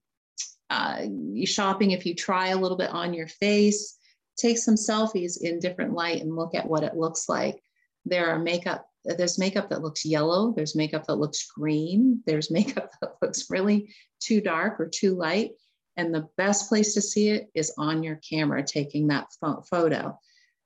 uh, 0.68 1.02
shopping 1.44 1.92
if 1.92 2.04
you 2.04 2.14
try 2.14 2.48
a 2.48 2.56
little 2.56 2.76
bit 2.76 2.90
on 2.90 3.14
your 3.14 3.28
face 3.28 3.96
take 4.36 4.58
some 4.58 4.74
selfies 4.74 5.42
in 5.42 5.58
different 5.58 5.92
light 5.92 6.22
and 6.22 6.34
look 6.34 6.54
at 6.54 6.66
what 6.66 6.82
it 6.82 6.96
looks 6.96 7.28
like. 7.28 7.62
There 8.04 8.28
are 8.28 8.38
makeup 8.38 8.86
there's 9.04 9.38
makeup 9.38 9.70
that 9.70 9.80
looks 9.80 10.04
yellow 10.04 10.52
there's 10.54 10.76
makeup 10.76 11.06
that 11.06 11.14
looks 11.14 11.50
green 11.56 12.22
there's 12.26 12.50
makeup 12.58 12.90
that 13.00 13.14
looks 13.22 13.48
really 13.48 13.94
too 14.20 14.40
dark 14.40 14.78
or 14.78 14.86
too 14.86 15.14
light 15.14 15.52
and 15.96 16.14
the 16.14 16.28
best 16.36 16.68
place 16.68 16.94
to 16.94 17.00
see 17.00 17.28
it 17.30 17.48
is 17.54 17.72
on 17.78 18.02
your 18.02 18.16
camera 18.16 18.62
taking 18.62 19.06
that 19.08 19.26
photo 19.70 20.18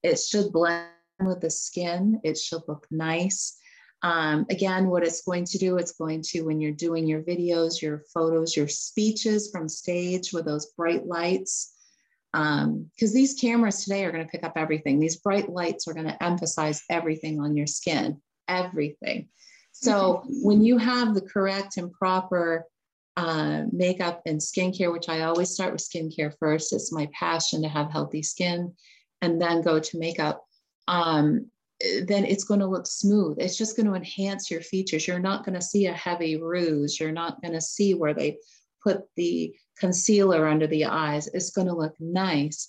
it 0.04 0.18
should 0.18 0.52
blend 0.52 0.86
with 1.18 1.40
the 1.40 1.50
skin. 1.50 2.20
It 2.22 2.38
should 2.38 2.62
look 2.68 2.86
nice. 2.90 3.56
Um, 4.02 4.44
again, 4.50 4.88
what 4.88 5.02
it's 5.02 5.22
going 5.22 5.46
to 5.46 5.58
do, 5.58 5.78
it's 5.78 5.92
going 5.92 6.22
to, 6.28 6.42
when 6.42 6.60
you're 6.60 6.72
doing 6.72 7.06
your 7.06 7.22
videos, 7.22 7.80
your 7.80 8.02
photos, 8.12 8.54
your 8.54 8.68
speeches 8.68 9.50
from 9.50 9.66
stage 9.66 10.32
with 10.32 10.44
those 10.44 10.66
bright 10.76 11.06
lights, 11.06 11.72
because 12.32 12.64
um, 12.64 12.90
these 13.00 13.40
cameras 13.40 13.82
today 13.82 14.04
are 14.04 14.12
going 14.12 14.24
to 14.24 14.30
pick 14.30 14.44
up 14.44 14.54
everything. 14.56 15.00
These 15.00 15.16
bright 15.16 15.48
lights 15.48 15.88
are 15.88 15.94
going 15.94 16.08
to 16.08 16.22
emphasize 16.22 16.82
everything 16.90 17.40
on 17.40 17.56
your 17.56 17.66
skin, 17.66 18.20
everything. 18.46 19.28
So 19.72 20.22
when 20.28 20.62
you 20.62 20.76
have 20.78 21.14
the 21.14 21.22
correct 21.22 21.78
and 21.78 21.90
proper 21.90 22.66
uh, 23.16 23.62
makeup 23.72 24.22
and 24.26 24.38
skincare, 24.40 24.92
which 24.92 25.08
I 25.08 25.22
always 25.22 25.50
start 25.50 25.72
with 25.72 25.88
skincare 25.88 26.34
first, 26.38 26.72
it's 26.74 26.92
my 26.92 27.08
passion 27.18 27.62
to 27.62 27.68
have 27.68 27.90
healthy 27.90 28.22
skin, 28.22 28.74
and 29.24 29.40
then 29.40 29.62
go 29.62 29.80
to 29.80 29.98
makeup. 29.98 30.44
Um, 30.86 31.50
then 32.06 32.24
it's 32.24 32.44
going 32.44 32.60
to 32.60 32.66
look 32.66 32.86
smooth. 32.86 33.38
It's 33.40 33.58
just 33.58 33.76
going 33.76 33.86
to 33.86 33.94
enhance 33.94 34.50
your 34.50 34.60
features. 34.60 35.08
You're 35.08 35.18
not 35.18 35.44
going 35.44 35.54
to 35.54 35.62
see 35.62 35.86
a 35.86 35.92
heavy 35.92 36.40
rouge. 36.40 37.00
You're 37.00 37.12
not 37.12 37.42
going 37.42 37.54
to 37.54 37.60
see 37.60 37.94
where 37.94 38.14
they 38.14 38.38
put 38.82 39.02
the 39.16 39.54
concealer 39.78 40.46
under 40.46 40.66
the 40.66 40.84
eyes. 40.84 41.26
It's 41.28 41.50
going 41.50 41.66
to 41.66 41.74
look 41.74 41.94
nice. 41.98 42.68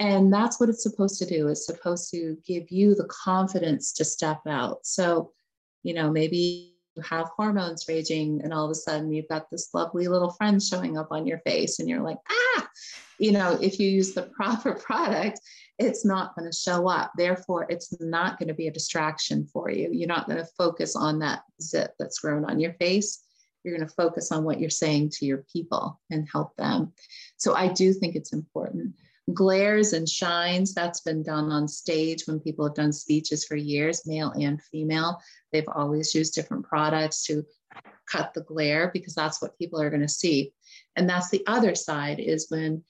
And 0.00 0.32
that's 0.32 0.58
what 0.58 0.70
it's 0.70 0.82
supposed 0.82 1.18
to 1.18 1.26
do. 1.26 1.48
It's 1.48 1.66
supposed 1.66 2.10
to 2.12 2.36
give 2.46 2.70
you 2.70 2.94
the 2.94 3.08
confidence 3.08 3.92
to 3.94 4.04
step 4.04 4.40
out. 4.48 4.78
So, 4.84 5.32
you 5.82 5.94
know, 5.94 6.10
maybe 6.10 6.72
you 6.96 7.02
have 7.02 7.28
hormones 7.28 7.86
raging 7.86 8.40
and 8.42 8.52
all 8.52 8.64
of 8.64 8.70
a 8.70 8.74
sudden 8.74 9.12
you've 9.12 9.28
got 9.28 9.50
this 9.50 9.68
lovely 9.74 10.08
little 10.08 10.30
friend 10.30 10.62
showing 10.62 10.98
up 10.98 11.08
on 11.10 11.26
your 11.26 11.38
face 11.40 11.78
and 11.78 11.88
you're 11.88 12.02
like, 12.02 12.18
ah, 12.30 12.68
you 13.18 13.32
know, 13.32 13.58
if 13.60 13.78
you 13.78 13.88
use 13.88 14.12
the 14.12 14.22
proper 14.36 14.72
product, 14.72 15.40
it's 15.80 16.04
not 16.04 16.36
going 16.36 16.48
to 16.48 16.56
show 16.56 16.86
up. 16.88 17.10
Therefore, 17.16 17.66
it's 17.70 17.98
not 18.00 18.38
going 18.38 18.48
to 18.48 18.54
be 18.54 18.68
a 18.68 18.72
distraction 18.72 19.46
for 19.46 19.70
you. 19.70 19.88
You're 19.90 20.06
not 20.08 20.26
going 20.26 20.38
to 20.38 20.50
focus 20.58 20.94
on 20.94 21.18
that 21.20 21.42
zit 21.60 21.92
that's 21.98 22.18
grown 22.18 22.44
on 22.44 22.60
your 22.60 22.74
face. 22.74 23.24
You're 23.64 23.76
going 23.76 23.88
to 23.88 23.94
focus 23.94 24.30
on 24.30 24.44
what 24.44 24.60
you're 24.60 24.70
saying 24.70 25.10
to 25.10 25.26
your 25.26 25.44
people 25.50 25.98
and 26.10 26.28
help 26.30 26.54
them. 26.56 26.92
So 27.38 27.54
I 27.54 27.68
do 27.68 27.94
think 27.94 28.14
it's 28.14 28.34
important. 28.34 28.94
Glares 29.32 29.94
and 29.94 30.08
shines, 30.08 30.74
that's 30.74 31.00
been 31.00 31.22
done 31.22 31.50
on 31.50 31.66
stage 31.66 32.24
when 32.26 32.40
people 32.40 32.66
have 32.66 32.74
done 32.74 32.92
speeches 32.92 33.46
for 33.46 33.56
years, 33.56 34.06
male 34.06 34.32
and 34.32 34.60
female. 34.62 35.18
They've 35.50 35.68
always 35.74 36.14
used 36.14 36.34
different 36.34 36.66
products 36.66 37.24
to 37.24 37.44
cut 38.06 38.34
the 38.34 38.42
glare 38.42 38.90
because 38.92 39.14
that's 39.14 39.40
what 39.40 39.56
people 39.56 39.80
are 39.80 39.90
going 39.90 40.02
to 40.02 40.08
see. 40.08 40.52
And 40.96 41.08
that's 41.08 41.30
the 41.30 41.44
other 41.46 41.74
side 41.74 42.20
is 42.20 42.50
when 42.50 42.84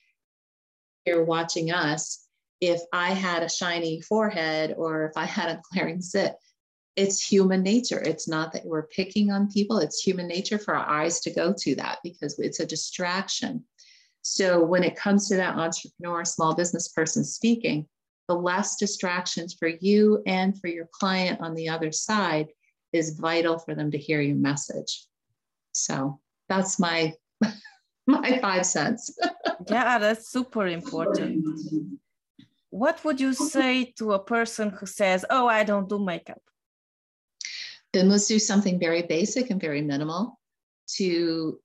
you're 1.07 1.25
watching 1.25 1.71
us 1.71 2.27
if 2.61 2.81
I 2.93 3.11
had 3.13 3.43
a 3.43 3.49
shiny 3.49 4.01
forehead 4.03 4.75
or 4.77 5.07
if 5.07 5.17
I 5.17 5.25
had 5.25 5.49
a 5.49 5.63
glaring 5.73 6.03
zit, 6.03 6.35
it's 6.97 7.25
human 7.25 7.63
nature. 7.63 8.01
It's 8.01 8.29
not 8.29 8.53
that 8.53 8.67
we're 8.67 8.87
picking 8.89 9.31
on 9.31 9.51
people, 9.51 9.79
it's 9.79 10.03
human 10.03 10.27
nature 10.27 10.59
for 10.59 10.75
our 10.75 10.89
eyes 10.89 11.21
to 11.21 11.33
go 11.33 11.55
to 11.59 11.75
that 11.77 11.99
because 12.03 12.39
it's 12.39 12.61
a 12.61 12.67
distraction. 12.67 13.65
So 14.23 14.63
when 14.63 14.85
it 14.85 14.97
comes 14.97 15.29
to 15.29 15.37
that 15.37 15.57
entrepreneur, 15.57 16.25
small 16.25 16.55
business 16.55 16.89
person 16.89 17.25
speaking, 17.25 17.87
the 18.29 18.35
less 18.35 18.77
distractions 18.77 19.57
for 19.59 19.69
you 19.69 20.23
and 20.27 20.61
for 20.61 20.69
your 20.69 20.89
client 20.93 21.41
on 21.41 21.55
the 21.55 21.71
other 21.71 21.91
side 21.91 22.49
is 22.93 23.19
vital 23.19 23.59
for 23.59 23.75
them 23.75 23.91
to 23.93 23.99
hear 23.99 24.21
your 24.21 24.37
message. 24.37 25.07
So 25.73 26.21
that's 26.49 26.79
my 26.79 27.15
my 28.07 28.39
five 28.41 28.67
cents. 28.67 29.19
yeah, 29.69 29.99
that's 29.99 30.29
super 30.29 30.67
important 30.67 31.47
what 32.71 33.05
would 33.05 33.21
you 33.21 33.35
say 33.35 33.93
to 33.99 34.13
a 34.13 34.25
person 34.25 34.71
who 34.71 34.87
says, 34.87 35.25
Oh, 35.29 35.47
I 35.47 35.65
don't 35.65 35.89
do 35.89 35.99
makeup? 35.99 36.41
Then 37.93 38.09
let's 38.09 38.27
do 38.27 38.39
something 38.39 38.79
very 38.79 39.03
basic 39.03 39.51
and 39.51 39.61
very 39.61 39.83
minimal 39.83 40.39
to 40.97 41.59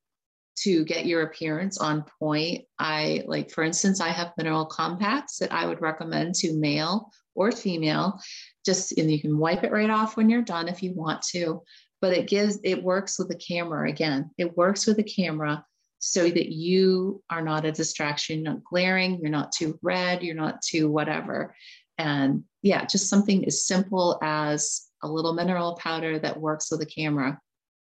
to 0.58 0.86
get 0.86 1.06
your 1.06 1.24
appearance 1.24 1.78
on 1.78 2.06
point. 2.20 2.64
I 2.80 3.24
like, 3.28 3.52
for 3.52 3.64
instance, 3.64 4.00
I 4.00 4.08
have 4.10 4.32
mineral 4.38 4.66
compacts 4.66 5.38
that 5.40 5.52
I 5.52 5.66
would 5.66 5.82
recommend 5.82 6.34
to 6.36 6.58
male 6.58 7.12
or 7.36 7.52
female. 7.52 8.20
Just 8.66 8.98
and 8.98 9.12
you 9.12 9.20
can 9.20 9.38
wipe 9.38 9.64
it 9.64 9.72
right 9.72 9.90
off 9.90 10.18
when 10.18 10.30
you're 10.30 10.42
done 10.42 10.68
if 10.68 10.82
you 10.82 10.94
want 10.94 11.22
to. 11.34 11.62
But 12.02 12.14
it 12.14 12.28
gives 12.28 12.60
it 12.64 12.84
works 12.84 13.20
with 13.20 13.28
the 13.30 13.36
camera 13.36 13.90
again. 13.90 14.32
It 14.38 14.58
works 14.58 14.88
with 14.88 14.98
the 14.98 15.04
camera 15.04 15.64
so 16.00 16.30
that 16.30 16.52
you 16.52 17.24
are 17.30 17.42
not 17.42 17.66
a 17.66 17.72
distraction, 17.72 18.44
you're 18.44 18.54
not 18.54 18.64
glaring, 18.64 19.20
you're 19.22 19.30
not 19.30 19.52
too 19.52 19.80
red, 19.82 20.24
you're 20.24 20.36
not 20.36 20.62
too 20.62 20.90
whatever. 20.90 21.56
And 21.98 22.44
yeah, 22.62 22.86
just 22.86 23.10
something 23.10 23.46
as 23.46 23.66
simple 23.66 24.20
as 24.22 24.88
a 25.02 25.08
little 25.08 25.34
mineral 25.34 25.76
powder 25.76 26.20
that 26.20 26.40
works 26.40 26.70
with 26.72 26.82
a 26.82 26.86
camera 26.86 27.40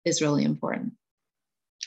is 0.06 0.22
really 0.22 0.44
important. 0.44 0.94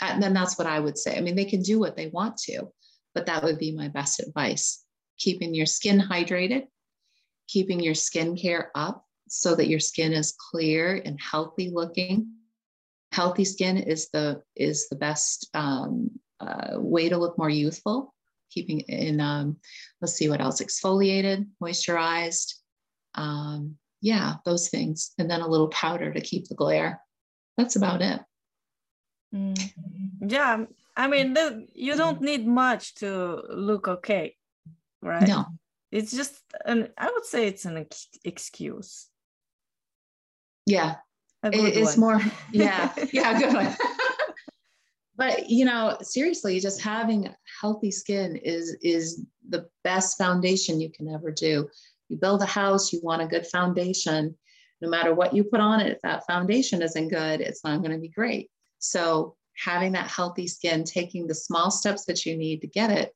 And 0.00 0.22
then 0.22 0.34
that's 0.34 0.58
what 0.58 0.66
I 0.66 0.80
would 0.80 0.98
say. 0.98 1.16
I 1.16 1.20
mean, 1.20 1.36
they 1.36 1.44
can 1.44 1.62
do 1.62 1.78
what 1.78 1.96
they 1.96 2.08
want 2.08 2.36
to, 2.38 2.68
but 3.14 3.26
that 3.26 3.42
would 3.42 3.58
be 3.58 3.72
my 3.72 3.88
best 3.88 4.20
advice. 4.20 4.84
Keeping 5.18 5.54
your 5.54 5.66
skin 5.66 6.00
hydrated, 6.00 6.66
keeping 7.48 7.80
your 7.80 7.94
skincare 7.94 8.66
up 8.74 9.04
so 9.28 9.54
that 9.54 9.68
your 9.68 9.80
skin 9.80 10.12
is 10.12 10.34
clear 10.50 11.00
and 11.04 11.18
healthy 11.20 11.70
looking 11.72 12.28
healthy 13.14 13.44
skin 13.44 13.76
is 13.78 14.10
the 14.10 14.42
is 14.56 14.88
the 14.88 14.96
best 14.96 15.48
um, 15.54 16.10
uh, 16.40 16.72
way 16.74 17.08
to 17.08 17.16
look 17.16 17.38
more 17.38 17.48
youthful 17.48 18.12
keeping 18.50 18.80
in 18.80 19.20
um, 19.20 19.56
let's 20.00 20.14
see 20.14 20.28
what 20.28 20.40
else 20.40 20.60
exfoliated 20.60 21.46
moisturized 21.62 22.54
um, 23.14 23.76
yeah 24.00 24.34
those 24.44 24.68
things 24.68 25.12
and 25.18 25.30
then 25.30 25.40
a 25.40 25.46
little 25.48 25.68
powder 25.68 26.12
to 26.12 26.20
keep 26.20 26.48
the 26.48 26.54
glare. 26.54 27.00
That's 27.56 27.76
about 27.76 28.02
it. 28.02 28.20
Mm. 29.32 29.72
yeah 30.20 30.64
i 30.96 31.08
mean 31.08 31.34
the, 31.34 31.66
you 31.74 31.96
don't 31.96 32.20
need 32.20 32.46
much 32.46 32.94
to 32.94 33.42
look 33.50 33.88
okay 33.88 34.36
right? 35.02 35.26
No. 35.26 35.46
It's 35.90 36.12
just 36.12 36.34
an 36.64 36.88
i 36.96 37.10
would 37.10 37.24
say 37.24 37.48
it's 37.48 37.64
an 37.64 37.76
ex- 37.78 38.18
excuse. 38.24 39.08
Yeah 40.66 40.96
it's 41.52 41.96
one. 41.96 42.18
more 42.18 42.32
yeah 42.52 42.92
yeah 43.12 43.38
good 43.38 43.54
one. 43.54 43.76
But 45.16 45.48
you 45.48 45.64
know 45.64 45.96
seriously 46.02 46.58
just 46.58 46.80
having 46.80 47.32
healthy 47.60 47.92
skin 47.92 48.34
is 48.34 48.76
is 48.82 49.24
the 49.48 49.68
best 49.84 50.18
foundation 50.18 50.80
you 50.80 50.90
can 50.90 51.08
ever 51.08 51.30
do. 51.30 51.68
You 52.08 52.16
build 52.16 52.42
a 52.42 52.46
house 52.46 52.92
you 52.92 53.00
want 53.00 53.22
a 53.22 53.26
good 53.26 53.46
foundation. 53.46 54.36
No 54.80 54.88
matter 54.88 55.14
what 55.14 55.32
you 55.32 55.44
put 55.44 55.60
on 55.60 55.78
it 55.78 55.92
if 55.92 56.00
that 56.02 56.26
foundation 56.26 56.82
isn't 56.82 57.10
good 57.10 57.40
it's 57.40 57.62
not 57.62 57.78
going 57.78 57.92
to 57.92 57.98
be 57.98 58.08
great. 58.08 58.50
So 58.80 59.36
having 59.56 59.92
that 59.92 60.10
healthy 60.10 60.48
skin 60.48 60.82
taking 60.82 61.28
the 61.28 61.34
small 61.34 61.70
steps 61.70 62.06
that 62.06 62.26
you 62.26 62.36
need 62.36 62.60
to 62.62 62.66
get 62.66 62.90
it 62.90 63.14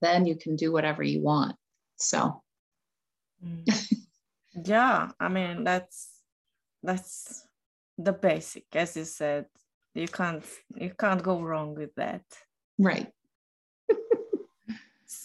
then 0.00 0.24
you 0.24 0.34
can 0.34 0.56
do 0.56 0.72
whatever 0.72 1.02
you 1.02 1.20
want. 1.20 1.56
So. 1.96 2.42
Mm. 3.44 3.64
yeah 4.64 5.10
i 5.20 5.28
mean 5.28 5.64
that's 5.64 6.08
that's 6.82 7.46
the 7.98 8.12
basic 8.12 8.64
as 8.74 8.96
you 8.96 9.04
said. 9.04 9.46
You 9.94 10.06
can't 10.06 10.44
you 10.76 10.92
can't 10.98 11.22
go 11.22 11.40
wrong 11.42 11.74
with 11.74 11.94
that. 11.96 12.22
Right. 12.78 13.12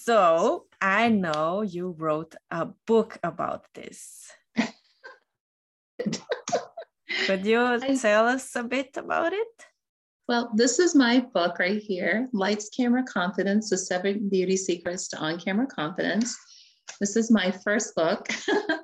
So 0.06 0.66
i 0.82 1.10
know 1.10 1.62
you 1.62 1.92
wrote 1.98 2.36
a 2.50 2.68
book 2.88 3.20
about 3.22 3.66
this. 3.74 4.32
Could 7.26 7.46
you 7.46 7.60
I, 7.62 7.96
tell 7.96 8.28
us 8.28 8.56
a 8.56 8.64
bit 8.64 8.96
about 8.96 9.34
it? 9.34 9.66
Well 10.28 10.52
this 10.56 10.80
is 10.80 10.96
my 10.96 11.20
book 11.20 11.60
right 11.60 11.82
here 11.82 12.30
lights 12.32 12.70
camera 12.70 13.04
confidence 13.04 13.70
the 13.70 13.78
seven 13.78 14.30
beauty 14.30 14.56
secrets 14.56 15.10
to 15.10 15.18
on-camera 15.18 15.68
confidence 15.68 16.38
this 17.00 17.16
is 17.16 17.32
my 17.32 17.52
first 17.52 17.96
book 17.96 18.28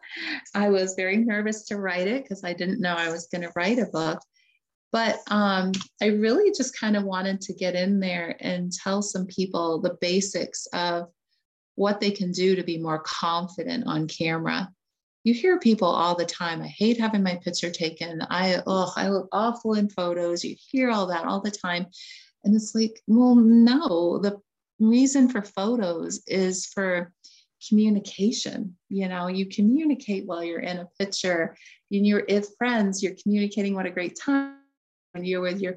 i 0.55 0.69
was 0.69 0.95
very 0.95 1.17
nervous 1.17 1.65
to 1.65 1.77
write 1.77 2.07
it 2.07 2.23
because 2.23 2.43
i 2.43 2.53
didn't 2.53 2.81
know 2.81 2.95
i 2.95 3.11
was 3.11 3.27
going 3.27 3.41
to 3.41 3.51
write 3.55 3.79
a 3.79 3.85
book 3.85 4.19
but 4.91 5.19
um, 5.29 5.71
I 6.01 6.07
really 6.07 6.51
just 6.51 6.77
kind 6.79 6.97
of 6.97 7.03
wanted 7.03 7.41
to 7.41 7.53
get 7.53 7.75
in 7.75 7.99
there 7.99 8.35
and 8.39 8.71
tell 8.71 9.01
some 9.01 9.27
people 9.27 9.79
the 9.79 9.97
basics 10.01 10.67
of 10.73 11.09
what 11.75 11.99
they 11.99 12.11
can 12.11 12.31
do 12.31 12.55
to 12.55 12.63
be 12.63 12.77
more 12.77 12.99
confident 12.99 13.85
on 13.85 14.07
camera. 14.07 14.69
You 15.23 15.33
hear 15.33 15.59
people 15.59 15.87
all 15.87 16.15
the 16.15 16.25
time, 16.25 16.61
I 16.61 16.67
hate 16.67 16.99
having 16.99 17.23
my 17.23 17.39
picture 17.43 17.69
taken. 17.69 18.21
I 18.29 18.61
oh, 18.65 18.91
I 18.95 19.09
look 19.09 19.27
awful 19.31 19.73
in 19.75 19.89
photos. 19.89 20.43
You 20.43 20.55
hear 20.71 20.89
all 20.89 21.07
that 21.07 21.25
all 21.25 21.41
the 21.41 21.51
time. 21.51 21.85
And 22.43 22.55
it's 22.55 22.73
like, 22.73 22.99
well, 23.05 23.35
no, 23.35 24.17
the 24.17 24.39
reason 24.79 25.29
for 25.29 25.41
photos 25.41 26.21
is 26.25 26.65
for 26.65 27.11
communication. 27.67 28.75
You 28.89 29.07
know, 29.07 29.27
you 29.27 29.45
communicate 29.47 30.25
while 30.25 30.43
you're 30.43 30.59
in 30.59 30.77
a 30.77 30.89
picture. 30.99 31.55
And 31.91 32.05
you're 32.05 32.23
if 32.27 32.45
friends, 32.57 33.01
you're 33.01 33.15
communicating 33.21 33.75
what 33.75 33.85
a 33.85 33.91
great 33.91 34.17
time 34.19 34.55
when 35.13 35.25
you're 35.25 35.41
with 35.41 35.59
your 35.59 35.75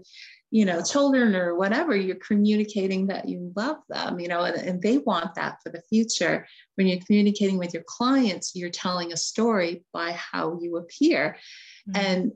you 0.50 0.66
know 0.66 0.82
children 0.82 1.34
or 1.34 1.54
whatever 1.54 1.96
you're 1.96 2.16
communicating 2.16 3.06
that 3.06 3.28
you 3.28 3.52
love 3.56 3.78
them 3.88 4.20
you 4.20 4.28
know 4.28 4.42
and, 4.42 4.56
and 4.56 4.82
they 4.82 4.98
want 4.98 5.34
that 5.34 5.56
for 5.62 5.70
the 5.70 5.82
future 5.88 6.46
when 6.74 6.86
you're 6.86 7.00
communicating 7.06 7.58
with 7.58 7.72
your 7.72 7.82
clients 7.86 8.52
you're 8.54 8.70
telling 8.70 9.12
a 9.12 9.16
story 9.16 9.82
by 9.92 10.12
how 10.12 10.58
you 10.60 10.76
appear 10.76 11.36
mm-hmm. 11.88 12.06
and 12.06 12.32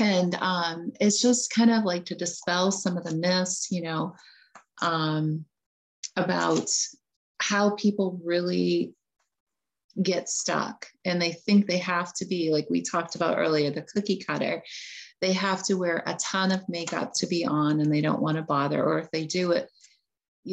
and 0.00 0.36
um, 0.36 0.92
it's 1.00 1.20
just 1.20 1.52
kind 1.52 1.72
of 1.72 1.82
like 1.82 2.04
to 2.04 2.14
dispel 2.14 2.70
some 2.70 2.96
of 2.96 3.02
the 3.02 3.16
myths 3.16 3.68
you 3.70 3.82
know 3.82 4.14
um, 4.80 5.44
about 6.16 6.70
how 7.48 7.70
people 7.70 8.20
really 8.24 8.94
get 10.02 10.28
stuck. 10.28 10.86
And 11.04 11.20
they 11.20 11.32
think 11.32 11.66
they 11.66 11.78
have 11.78 12.12
to 12.14 12.26
be 12.26 12.50
like 12.52 12.68
we 12.70 12.82
talked 12.82 13.14
about 13.14 13.38
earlier 13.38 13.70
the 13.70 13.82
cookie 13.82 14.18
cutter. 14.18 14.62
They 15.20 15.32
have 15.32 15.64
to 15.64 15.74
wear 15.74 16.02
a 16.06 16.14
ton 16.14 16.52
of 16.52 16.68
makeup 16.68 17.12
to 17.16 17.26
be 17.26 17.44
on 17.44 17.80
and 17.80 17.92
they 17.92 18.00
don't 18.00 18.22
want 18.22 18.36
to 18.36 18.42
bother. 18.42 18.84
Or 18.84 18.98
if 18.98 19.10
they 19.10 19.24
do 19.24 19.52
it 19.52 19.68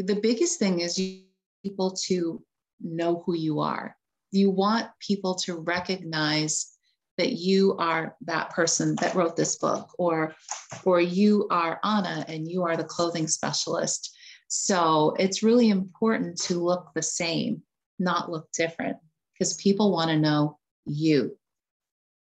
the 0.03 0.19
biggest 0.19 0.59
thing 0.59 0.79
is 0.79 0.99
you 0.99 1.21
people 1.63 1.91
to 2.07 2.43
know 2.81 3.23
who 3.25 3.35
you 3.35 3.59
are. 3.59 3.95
You 4.31 4.49
want 4.49 4.87
people 4.99 5.35
to 5.35 5.55
recognize 5.55 6.71
that 7.17 7.33
you 7.33 7.75
are 7.79 8.15
that 8.21 8.49
person 8.49 8.95
that 8.99 9.15
wrote 9.15 9.35
this 9.35 9.57
book 9.57 9.89
or 9.97 10.35
or 10.83 10.99
you 10.99 11.47
are 11.49 11.79
anna 11.83 12.25
and 12.27 12.47
you 12.47 12.63
are 12.63 12.75
the 12.75 12.83
clothing 12.83 13.27
specialist 13.27 14.14
so 14.47 15.15
it's 15.19 15.43
really 15.43 15.69
important 15.69 16.37
to 16.37 16.59
look 16.59 16.91
the 16.93 17.01
same 17.01 17.61
not 17.99 18.31
look 18.31 18.51
different 18.51 18.97
because 19.33 19.53
people 19.55 19.91
want 19.91 20.09
to 20.09 20.17
know 20.17 20.57
you 20.85 21.37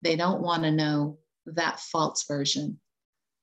they 0.02 0.16
don't 0.16 0.40
want 0.40 0.62
to 0.62 0.70
know 0.70 1.18
that 1.46 1.80
false 1.80 2.24
version. 2.26 2.80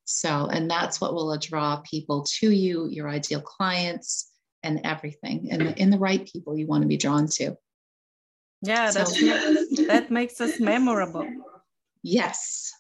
So, 0.05 0.47
and 0.47 0.69
that's 0.69 1.01
what 1.01 1.13
will 1.13 1.35
draw 1.37 1.77
people 1.77 2.25
to 2.39 2.51
you, 2.51 2.87
your 2.89 3.09
ideal 3.09 3.41
clients, 3.41 4.31
and 4.63 4.81
everything, 4.83 5.49
and 5.51 5.77
in 5.77 5.89
the 5.91 5.99
right 5.99 6.27
people 6.31 6.57
you 6.57 6.65
want 6.65 6.81
to 6.81 6.87
be 6.87 6.97
drawn 6.97 7.27
to. 7.27 7.55
Yeah, 8.61 8.89
so, 8.89 9.03
that 9.87 10.07
makes 10.09 10.41
us 10.41 10.59
memorable. 10.59 11.27
Yes, 12.01 12.71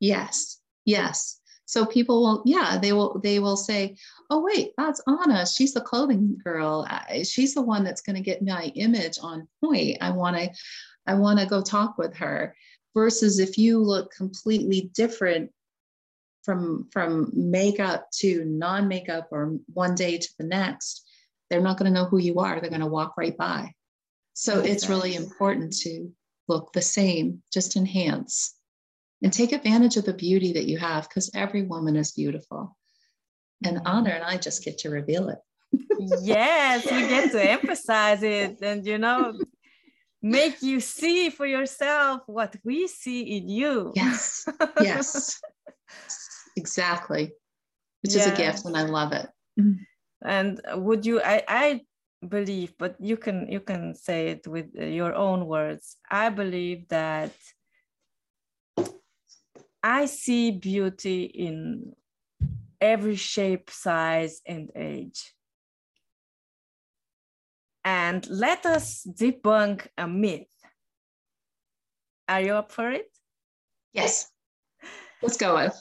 yes, 0.00 0.60
yes. 0.84 1.40
So 1.64 1.86
people 1.86 2.22
will, 2.22 2.42
yeah, 2.44 2.78
they 2.80 2.92
will, 2.92 3.20
they 3.22 3.38
will 3.38 3.56
say, 3.56 3.96
"Oh 4.30 4.42
wait, 4.42 4.72
that's 4.76 5.00
Ana. 5.06 5.46
She's 5.46 5.74
the 5.74 5.80
clothing 5.80 6.38
girl. 6.42 6.86
She's 7.24 7.54
the 7.54 7.62
one 7.62 7.84
that's 7.84 8.02
going 8.02 8.16
to 8.16 8.22
get 8.22 8.42
my 8.42 8.72
image 8.74 9.18
on 9.22 9.48
point. 9.62 9.98
I 10.00 10.10
want 10.10 10.36
to, 10.36 10.50
I 11.06 11.14
want 11.14 11.40
to 11.40 11.46
go 11.46 11.62
talk 11.62 11.98
with 11.98 12.14
her." 12.16 12.54
versus 12.94 13.38
if 13.38 13.58
you 13.58 13.78
look 13.78 14.12
completely 14.12 14.90
different 14.94 15.50
from 16.44 16.88
from 16.92 17.30
makeup 17.34 18.06
to 18.12 18.44
non-makeup 18.44 19.28
or 19.30 19.56
one 19.72 19.94
day 19.94 20.18
to 20.18 20.28
the 20.38 20.46
next 20.46 21.04
they're 21.50 21.60
not 21.60 21.78
going 21.78 21.92
to 21.92 21.98
know 21.98 22.06
who 22.06 22.18
you 22.18 22.38
are 22.38 22.60
they're 22.60 22.70
going 22.70 22.80
to 22.80 22.86
walk 22.86 23.14
right 23.16 23.36
by 23.36 23.72
so 24.34 24.60
it's 24.60 24.88
really 24.88 25.14
important 25.14 25.72
to 25.72 26.10
look 26.48 26.72
the 26.72 26.82
same 26.82 27.42
just 27.52 27.76
enhance 27.76 28.54
and 29.22 29.32
take 29.32 29.52
advantage 29.52 29.96
of 29.96 30.04
the 30.04 30.12
beauty 30.12 30.52
that 30.52 30.66
you 30.66 30.76
have 30.76 31.08
because 31.08 31.30
every 31.34 31.62
woman 31.62 31.96
is 31.96 32.12
beautiful 32.12 32.76
and 33.64 33.80
honor, 33.84 34.10
and 34.10 34.24
i 34.24 34.36
just 34.36 34.64
get 34.64 34.78
to 34.78 34.90
reveal 34.90 35.28
it 35.28 35.38
yes 35.98 36.84
we 36.90 37.00
get 37.08 37.30
to 37.30 37.42
emphasize 37.58 38.22
it 38.22 38.58
and 38.60 38.86
you 38.86 38.98
know 38.98 39.34
make 40.24 40.62
you 40.62 40.80
see 40.80 41.28
for 41.28 41.44
yourself 41.44 42.22
what 42.26 42.56
we 42.64 42.88
see 42.88 43.36
in 43.36 43.48
you. 43.48 43.92
Yes. 43.94 44.48
Yes. 44.80 45.38
exactly. 46.56 47.32
Which 48.02 48.16
is 48.16 48.26
a 48.26 48.34
gift 48.34 48.64
and 48.64 48.76
I 48.76 48.84
love 48.84 49.12
it. 49.12 49.28
And 50.24 50.60
would 50.72 51.04
you 51.04 51.20
I 51.20 51.42
I 51.46 51.80
believe 52.26 52.72
but 52.78 52.96
you 52.98 53.18
can 53.18 53.46
you 53.52 53.60
can 53.60 53.94
say 53.94 54.28
it 54.28 54.46
with 54.46 54.74
your 54.74 55.14
own 55.14 55.46
words. 55.46 55.96
I 56.10 56.30
believe 56.30 56.88
that 56.88 57.36
I 59.82 60.06
see 60.06 60.50
beauty 60.52 61.24
in 61.24 61.92
every 62.84 63.16
shape, 63.16 63.70
size 63.70 64.42
and 64.46 64.70
age 64.76 65.34
and 67.84 68.26
let 68.30 68.64
us 68.64 69.06
debunk 69.06 69.86
a 69.98 70.08
myth. 70.08 70.48
Are 72.28 72.40
you 72.40 72.54
up 72.54 72.72
for 72.72 72.90
it? 72.90 73.10
Yes. 73.92 74.30
Let's 75.22 75.36
go 75.36 75.56
with. 75.56 75.76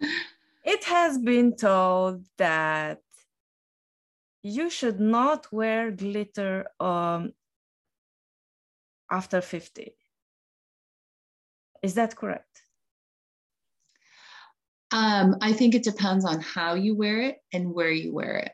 it 0.64 0.84
has 0.84 1.18
been 1.18 1.54
told 1.54 2.24
that 2.38 3.00
you 4.42 4.70
should 4.70 5.00
not 5.00 5.52
wear 5.52 5.90
glitter 5.90 6.66
um, 6.80 7.32
after 9.10 9.40
50. 9.42 9.94
Is 11.82 11.94
that 11.94 12.16
correct? 12.16 12.62
Um, 14.96 15.36
I 15.42 15.52
think 15.52 15.74
it 15.74 15.84
depends 15.84 16.24
on 16.24 16.40
how 16.40 16.72
you 16.72 16.96
wear 16.96 17.20
it 17.20 17.36
and 17.52 17.74
where 17.74 17.90
you 17.90 18.14
wear 18.14 18.36
it. 18.36 18.52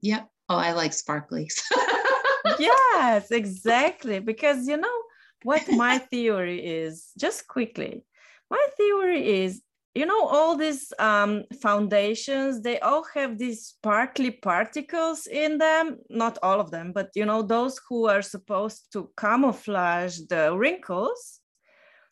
Yep. 0.00 0.26
Oh, 0.48 0.56
I 0.56 0.72
like 0.72 0.92
sparklies. 0.92 1.60
yes, 2.58 3.30
exactly. 3.30 4.18
Because 4.18 4.66
you 4.66 4.78
know 4.78 4.98
what 5.42 5.62
my 5.68 5.98
theory 5.98 6.64
is, 6.64 7.10
just 7.18 7.46
quickly, 7.48 8.02
my 8.50 8.66
theory 8.78 9.44
is 9.44 9.60
you 9.94 10.06
know 10.06 10.26
all 10.26 10.56
these 10.56 10.92
um, 10.98 11.44
foundations 11.62 12.62
they 12.62 12.80
all 12.80 13.04
have 13.14 13.38
these 13.38 13.66
sparkly 13.66 14.30
particles 14.30 15.28
in 15.28 15.58
them 15.58 15.98
not 16.10 16.36
all 16.42 16.58
of 16.60 16.72
them 16.72 16.90
but 16.92 17.10
you 17.14 17.24
know 17.24 17.42
those 17.42 17.80
who 17.88 18.08
are 18.08 18.22
supposed 18.22 18.92
to 18.92 19.08
camouflage 19.16 20.18
the 20.28 20.52
wrinkles 20.56 21.40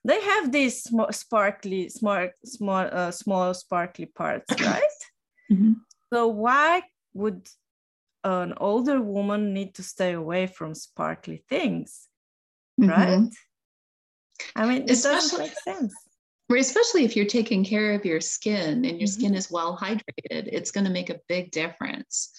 they 0.05 0.21
have 0.21 0.51
these 0.51 0.83
small, 0.83 1.13
sparkly 1.13 1.89
small 1.89 2.29
small 2.45 2.89
uh, 2.91 3.11
small 3.11 3.55
sparkly 3.55 4.07
parts 4.07 4.51
right 4.61 5.01
mm-hmm. 5.51 5.73
so 6.13 6.29
why 6.29 6.83
would 7.15 7.47
an 8.25 8.55
older 8.59 9.01
woman 9.01 9.53
need 9.53 9.75
to 9.75 9.83
stay 9.83 10.13
away 10.13 10.47
from 10.47 10.75
sparkly 10.75 11.45
things, 11.49 12.09
mm-hmm. 12.81 12.91
right? 12.91 13.29
I 14.57 14.67
mean, 14.67 14.83
it 14.83 14.91
Especially, 14.91 15.21
doesn't 15.21 15.39
make 15.39 15.59
sense. 15.61 15.95
especially 16.57 17.05
if 17.05 17.17
you're 17.17 17.27
taking 17.27 17.65
care 17.65 17.93
of 17.93 18.05
your 18.05 18.21
skin 18.21 18.85
and 18.85 19.01
your 19.01 19.09
mm-hmm. 19.09 19.21
skin 19.21 19.35
is 19.35 19.51
well 19.51 19.77
hydrated, 19.77 20.49
it's 20.53 20.71
going 20.71 20.85
to 20.85 20.93
make 20.93 21.11
a 21.11 21.21
big 21.29 21.51
difference. 21.51 22.33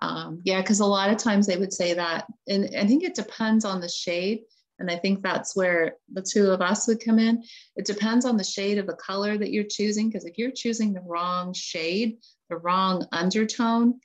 Um, 0.00 0.40
yeah, 0.44 0.60
because 0.60 0.80
a 0.80 0.86
lot 0.86 1.10
of 1.10 1.18
times 1.18 1.46
they 1.46 1.56
would 1.56 1.72
say 1.72 1.94
that, 1.94 2.26
and 2.46 2.70
I 2.78 2.86
think 2.86 3.02
it 3.02 3.14
depends 3.14 3.64
on 3.64 3.80
the 3.80 3.88
shade. 3.88 4.42
And 4.78 4.90
I 4.90 4.96
think 4.96 5.22
that's 5.22 5.56
where 5.56 5.94
the 6.12 6.22
two 6.22 6.50
of 6.50 6.60
us 6.60 6.86
would 6.86 7.04
come 7.04 7.18
in. 7.18 7.42
It 7.76 7.86
depends 7.86 8.24
on 8.24 8.36
the 8.36 8.44
shade 8.44 8.78
of 8.78 8.86
the 8.86 8.94
color 8.94 9.36
that 9.36 9.50
you're 9.50 9.64
choosing. 9.64 10.08
Because 10.08 10.24
if 10.24 10.38
you're 10.38 10.52
choosing 10.52 10.92
the 10.92 11.00
wrong 11.00 11.52
shade, 11.52 12.18
the 12.48 12.56
wrong 12.56 13.06
undertone, 13.12 14.00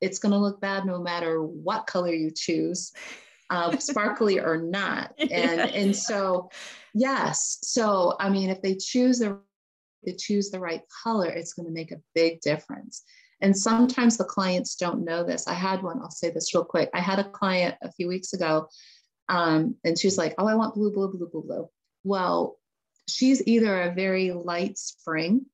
it's 0.00 0.18
going 0.18 0.32
to 0.32 0.38
look 0.38 0.60
bad 0.60 0.86
no 0.86 1.00
matter 1.00 1.42
what 1.42 1.86
color 1.86 2.12
you 2.12 2.30
choose, 2.34 2.92
uh, 3.50 3.76
sparkly 3.78 4.40
or 4.40 4.56
not. 4.56 5.12
And 5.18 5.30
yeah. 5.30 5.66
and 5.66 5.96
so, 5.96 6.50
yes. 6.94 7.58
So 7.62 8.16
I 8.18 8.30
mean, 8.30 8.50
if 8.50 8.62
they 8.62 8.76
choose 8.76 9.18
the 9.18 9.38
they 10.04 10.14
choose 10.14 10.50
the 10.50 10.60
right 10.60 10.82
color, 11.02 11.26
it's 11.26 11.52
going 11.52 11.66
to 11.66 11.72
make 11.72 11.90
a 11.90 12.00
big 12.14 12.40
difference. 12.40 13.02
And 13.40 13.56
sometimes 13.56 14.16
the 14.16 14.24
clients 14.24 14.76
don't 14.76 15.04
know 15.04 15.22
this. 15.22 15.46
I 15.46 15.52
had 15.52 15.82
one, 15.82 16.00
I'll 16.00 16.10
say 16.10 16.30
this 16.30 16.54
real 16.54 16.64
quick. 16.64 16.88
I 16.94 17.00
had 17.00 17.18
a 17.18 17.28
client 17.28 17.74
a 17.82 17.92
few 17.92 18.08
weeks 18.08 18.32
ago, 18.32 18.68
um, 19.28 19.76
and 19.84 19.98
she's 19.98 20.18
like, 20.18 20.34
Oh, 20.38 20.46
I 20.46 20.54
want 20.54 20.74
blue, 20.74 20.92
blue, 20.92 21.10
blue, 21.10 21.28
blue, 21.28 21.42
blue. 21.42 21.68
Well, 22.04 22.58
she's 23.08 23.46
either 23.46 23.82
a 23.82 23.94
very 23.94 24.32
light 24.32 24.78
spring 24.78 25.46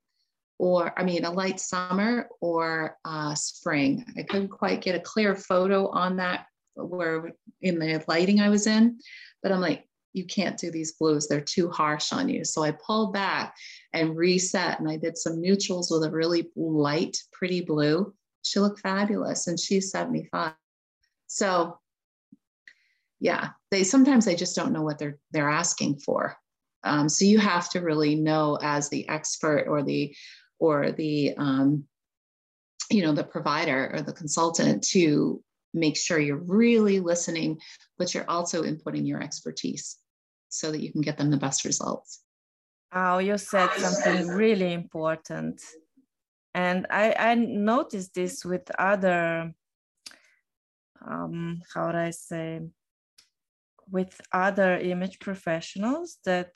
or, 0.58 0.98
I 0.98 1.04
mean, 1.04 1.24
a 1.24 1.30
light 1.30 1.60
summer 1.60 2.28
or 2.40 2.96
uh, 3.04 3.34
spring. 3.34 4.04
I 4.16 4.22
couldn't 4.22 4.48
quite 4.48 4.82
get 4.82 4.94
a 4.94 5.00
clear 5.00 5.34
photo 5.34 5.88
on 5.88 6.16
that 6.16 6.46
where 6.74 7.32
in 7.60 7.78
the 7.78 8.02
lighting 8.08 8.40
I 8.40 8.48
was 8.48 8.66
in, 8.66 8.98
but 9.42 9.52
I'm 9.52 9.60
like, 9.60 9.86
you 10.12 10.26
can't 10.26 10.58
do 10.58 10.70
these 10.70 10.92
blues. 10.92 11.26
They're 11.26 11.40
too 11.40 11.70
harsh 11.70 12.12
on 12.12 12.28
you. 12.28 12.44
So 12.44 12.62
I 12.62 12.72
pulled 12.72 13.12
back 13.12 13.56
and 13.92 14.16
reset 14.16 14.78
and 14.78 14.88
I 14.88 14.96
did 14.96 15.16
some 15.16 15.40
neutrals 15.40 15.90
with 15.90 16.04
a 16.04 16.10
really 16.10 16.50
light, 16.54 17.16
pretty 17.32 17.62
blue. 17.62 18.12
She 18.42 18.60
looked 18.60 18.80
fabulous 18.80 19.46
and 19.46 19.58
she's 19.58 19.90
75. 19.90 20.52
So 21.28 21.78
yeah, 23.22 23.50
they 23.70 23.84
sometimes 23.84 24.24
they 24.24 24.34
just 24.34 24.56
don't 24.56 24.72
know 24.72 24.82
what 24.82 24.98
they're 24.98 25.16
they're 25.30 25.48
asking 25.48 26.00
for. 26.00 26.36
Um, 26.82 27.08
so 27.08 27.24
you 27.24 27.38
have 27.38 27.70
to 27.70 27.80
really 27.80 28.16
know 28.16 28.58
as 28.60 28.88
the 28.88 29.08
expert 29.08 29.66
or 29.68 29.84
the 29.84 30.12
or 30.58 30.90
the 30.90 31.34
um, 31.38 31.84
you 32.90 33.02
know 33.02 33.12
the 33.12 33.22
provider 33.22 33.92
or 33.94 34.02
the 34.02 34.12
consultant 34.12 34.82
to 34.88 35.40
make 35.72 35.96
sure 35.96 36.18
you're 36.18 36.48
really 36.48 36.98
listening, 36.98 37.60
but 37.96 38.12
you're 38.12 38.28
also 38.28 38.64
inputting 38.64 39.06
your 39.06 39.22
expertise 39.22 39.98
so 40.48 40.72
that 40.72 40.82
you 40.82 40.90
can 40.90 41.00
get 41.00 41.16
them 41.16 41.30
the 41.30 41.36
best 41.36 41.64
results. 41.64 42.22
Oh, 42.92 43.18
you 43.18 43.38
said 43.38 43.70
something 43.78 44.26
really 44.26 44.72
important. 44.72 45.62
And 46.54 46.88
I, 46.90 47.14
I 47.16 47.34
noticed 47.36 48.14
this 48.14 48.44
with 48.44 48.70
other, 48.78 49.54
um, 51.06 51.62
how 51.72 51.86
would 51.86 51.94
I 51.94 52.10
say, 52.10 52.60
with 53.92 54.20
other 54.32 54.78
image 54.78 55.20
professionals 55.20 56.18
that 56.24 56.50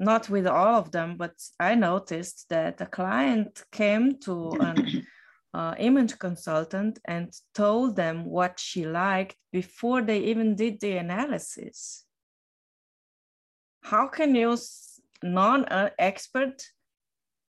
not 0.00 0.28
with 0.30 0.46
all 0.46 0.74
of 0.76 0.90
them, 0.90 1.16
but 1.16 1.34
I 1.60 1.74
noticed 1.74 2.46
that 2.48 2.80
a 2.80 2.86
client 2.86 3.62
came 3.70 4.18
to 4.20 4.50
an 4.60 5.06
uh, 5.54 5.74
image 5.78 6.18
consultant 6.18 6.98
and 7.04 7.32
told 7.54 7.96
them 7.96 8.24
what 8.24 8.58
she 8.58 8.86
liked 8.86 9.36
before 9.52 10.02
they 10.02 10.20
even 10.20 10.56
did 10.56 10.80
the 10.80 10.96
analysis. 10.96 12.04
How 13.82 14.08
can 14.08 14.34
you 14.34 14.56
non-expert 15.22 16.62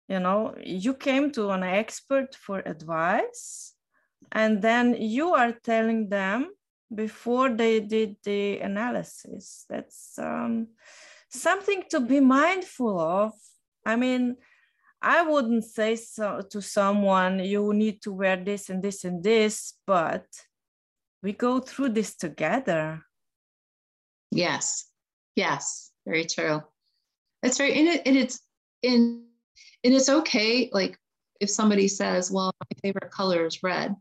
you 0.10 0.20
know 0.20 0.54
you 0.62 0.94
came 0.94 1.32
to 1.32 1.50
an 1.50 1.64
expert 1.64 2.36
for 2.36 2.60
advice 2.66 3.74
and 4.34 4.62
then 4.62 4.94
you 5.00 5.34
are 5.34 5.54
telling 5.64 6.10
them 6.10 6.50
before 6.94 7.50
they 7.50 7.80
did 7.80 8.16
the 8.24 8.60
analysis 8.60 9.66
that's 9.70 10.18
um, 10.20 10.68
something 11.30 11.84
to 11.90 12.00
be 12.00 12.20
mindful 12.20 13.00
of 13.00 13.34
i 13.86 13.96
mean 13.96 14.36
i 15.02 15.22
wouldn't 15.22 15.64
say 15.64 15.96
so 15.96 16.42
to 16.50 16.62
someone 16.62 17.40
you 17.40 17.74
need 17.74 18.02
to 18.02 18.12
wear 18.12 18.38
this 18.38 18.70
and 18.70 18.84
this 18.84 19.04
and 19.04 19.24
this 19.24 19.74
but 19.88 20.26
we 21.24 21.32
go 21.32 21.60
through 21.60 21.90
this 21.90 22.16
together 22.16 23.02
yes 24.32 24.90
yes 25.36 25.92
very 26.06 26.26
true. 26.26 26.62
That's 27.42 27.58
very, 27.58 27.74
and, 27.74 27.88
it, 27.88 28.02
and 28.06 28.18
it's 28.18 28.40
in, 28.82 29.24
and 29.84 29.94
it's 29.94 30.10
okay. 30.10 30.70
Like 30.72 30.98
if 31.40 31.50
somebody 31.50 31.88
says, 31.88 32.32
well, 32.32 32.54
my 32.60 32.80
favorite 32.82 33.12
color 33.12 33.46
is 33.46 33.64
red. 33.64 33.96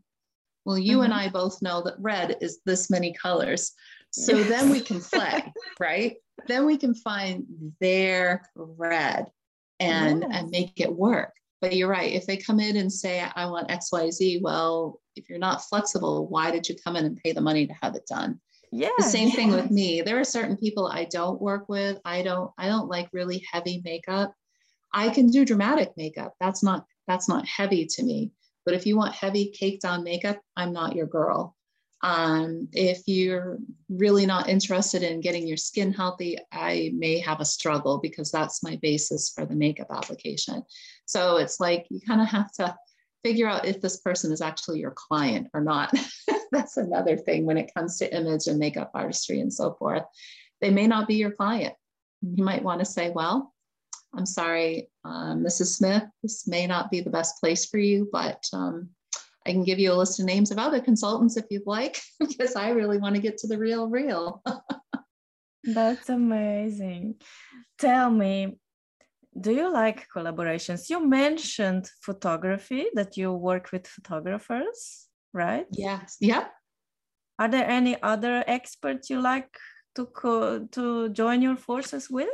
Well, 0.65 0.77
you 0.77 0.97
mm-hmm. 0.97 1.05
and 1.05 1.13
I 1.13 1.29
both 1.29 1.61
know 1.61 1.81
that 1.83 1.95
red 1.99 2.37
is 2.41 2.59
this 2.65 2.89
many 2.89 3.13
colors. 3.13 3.73
So 4.11 4.37
yes. 4.37 4.49
then 4.49 4.69
we 4.69 4.81
can 4.81 4.99
play, 5.01 5.53
right? 5.79 6.17
Then 6.47 6.65
we 6.65 6.77
can 6.77 6.93
find 6.93 7.45
their 7.79 8.43
red 8.55 9.27
and, 9.79 10.21
yes. 10.21 10.31
and 10.33 10.49
make 10.49 10.79
it 10.79 10.91
work. 10.91 11.33
But 11.61 11.75
you're 11.75 11.89
right. 11.89 12.11
If 12.11 12.25
they 12.25 12.37
come 12.37 12.59
in 12.59 12.77
and 12.77 12.91
say, 12.91 13.23
I 13.35 13.45
want 13.45 13.69
XYZ, 13.69 14.41
well, 14.41 14.99
if 15.15 15.29
you're 15.29 15.39
not 15.39 15.63
flexible, 15.63 16.27
why 16.27 16.51
did 16.51 16.67
you 16.67 16.75
come 16.83 16.95
in 16.95 17.05
and 17.05 17.17
pay 17.23 17.31
the 17.31 17.41
money 17.41 17.67
to 17.67 17.73
have 17.81 17.95
it 17.95 18.07
done? 18.07 18.39
yeah 18.71 18.89
the 18.97 19.03
same 19.03 19.27
yeah. 19.27 19.35
thing 19.35 19.51
with 19.51 19.69
me 19.69 20.01
there 20.01 20.19
are 20.19 20.23
certain 20.23 20.57
people 20.57 20.87
i 20.87 21.05
don't 21.05 21.41
work 21.41 21.67
with 21.67 21.99
i 22.05 22.21
don't 22.21 22.51
i 22.57 22.67
don't 22.67 22.87
like 22.87 23.09
really 23.11 23.45
heavy 23.51 23.81
makeup 23.83 24.33
i 24.93 25.09
can 25.09 25.27
do 25.27 25.45
dramatic 25.45 25.91
makeup 25.97 26.33
that's 26.39 26.63
not 26.63 26.85
that's 27.07 27.27
not 27.27 27.45
heavy 27.45 27.85
to 27.85 28.03
me 28.03 28.31
but 28.65 28.73
if 28.73 28.85
you 28.85 28.97
want 28.97 29.13
heavy 29.13 29.51
caked 29.51 29.85
on 29.85 30.03
makeup 30.03 30.39
i'm 30.55 30.73
not 30.73 30.95
your 30.95 31.07
girl 31.07 31.55
um, 32.03 32.67
if 32.71 33.03
you're 33.05 33.59
really 33.87 34.25
not 34.25 34.49
interested 34.49 35.03
in 35.03 35.21
getting 35.21 35.47
your 35.47 35.57
skin 35.57 35.93
healthy 35.93 36.37
i 36.51 36.91
may 36.95 37.19
have 37.19 37.39
a 37.39 37.45
struggle 37.45 37.99
because 37.99 38.31
that's 38.31 38.63
my 38.63 38.77
basis 38.81 39.31
for 39.33 39.45
the 39.45 39.55
makeup 39.55 39.87
application 39.91 40.63
so 41.05 41.37
it's 41.37 41.59
like 41.59 41.85
you 41.89 41.99
kind 42.01 42.21
of 42.21 42.27
have 42.27 42.51
to 42.53 42.75
figure 43.23 43.47
out 43.47 43.65
if 43.65 43.81
this 43.81 43.97
person 43.97 44.31
is 44.31 44.41
actually 44.41 44.79
your 44.79 44.91
client 44.91 45.47
or 45.53 45.61
not. 45.61 45.93
That's 46.51 46.77
another 46.77 47.17
thing 47.17 47.45
when 47.45 47.57
it 47.57 47.73
comes 47.73 47.97
to 47.97 48.15
image 48.15 48.47
and 48.47 48.59
makeup 48.59 48.91
artistry 48.93 49.39
and 49.39 49.53
so 49.53 49.73
forth. 49.73 50.03
They 50.59 50.69
may 50.69 50.87
not 50.87 51.07
be 51.07 51.15
your 51.15 51.31
client. 51.31 51.73
You 52.21 52.43
might 52.43 52.63
want 52.63 52.79
to 52.79 52.85
say, 52.85 53.09
well, 53.09 53.50
I'm 54.13 54.25
sorry, 54.25 54.89
um, 55.05 55.43
Mrs. 55.43 55.77
Smith, 55.77 56.03
this 56.21 56.47
may 56.47 56.67
not 56.67 56.91
be 56.91 57.01
the 57.01 57.09
best 57.09 57.39
place 57.39 57.65
for 57.65 57.77
you, 57.77 58.09
but 58.11 58.43
um, 58.53 58.89
I 59.45 59.51
can 59.51 59.63
give 59.63 59.79
you 59.79 59.91
a 59.91 59.95
list 59.95 60.19
of 60.19 60.25
names 60.25 60.51
of 60.51 60.57
other 60.57 60.81
consultants 60.81 61.37
if 61.37 61.45
you'd 61.49 61.65
like, 61.65 61.99
because 62.19 62.55
I 62.55 62.69
really 62.69 62.97
want 62.97 63.15
to 63.15 63.21
get 63.21 63.37
to 63.39 63.47
the 63.47 63.57
real, 63.57 63.89
real. 63.89 64.43
That's 65.63 66.09
amazing. 66.09 67.15
Tell 67.77 68.09
me, 68.09 68.57
do 69.39 69.51
you 69.51 69.71
like 69.71 70.07
collaborations? 70.13 70.89
You 70.89 71.07
mentioned 71.07 71.89
photography 72.01 72.87
that 72.95 73.15
you 73.15 73.31
work 73.31 73.71
with 73.71 73.87
photographers, 73.87 75.07
right? 75.33 75.67
Yes. 75.71 76.17
Yep. 76.19 76.51
Are 77.39 77.47
there 77.47 77.67
any 77.67 78.01
other 78.03 78.43
experts 78.45 79.09
you 79.09 79.21
like 79.21 79.55
to 79.95 80.05
co- 80.05 80.67
to 80.71 81.09
join 81.09 81.41
your 81.41 81.55
forces 81.55 82.09
with? 82.09 82.29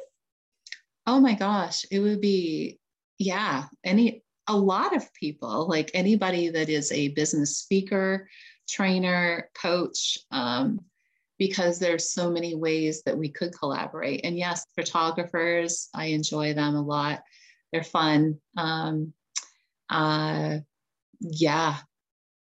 Oh 1.08 1.20
my 1.20 1.34
gosh, 1.34 1.86
it 1.90 2.00
would 2.00 2.22
be 2.22 2.80
yeah, 3.18 3.66
any 3.84 4.24
a 4.48 4.56
lot 4.56 4.96
of 4.96 5.14
people, 5.14 5.68
like 5.68 5.92
anybody 5.94 6.50
that 6.50 6.70
is 6.70 6.92
a 6.92 7.10
business 7.10 7.58
speaker, 7.58 8.30
trainer, 8.70 9.50
coach, 9.54 10.18
um, 10.32 10.80
because 11.38 11.80
there's 11.80 12.12
so 12.12 12.32
many 12.32 12.56
ways 12.56 13.04
that 13.04 13.18
we 13.18 13.30
could 13.30 13.58
collaborate. 13.58 14.22
And 14.24 14.38
yes, 14.38 14.66
photographers, 14.76 15.90
I 15.94 16.08
enjoy 16.08 16.54
them 16.54 16.76
a 16.76 16.82
lot. 16.82 17.24
They're 17.72 17.84
fun. 17.84 18.40
Um, 18.56 19.14
uh, 19.90 20.58
yeah, 21.20 21.78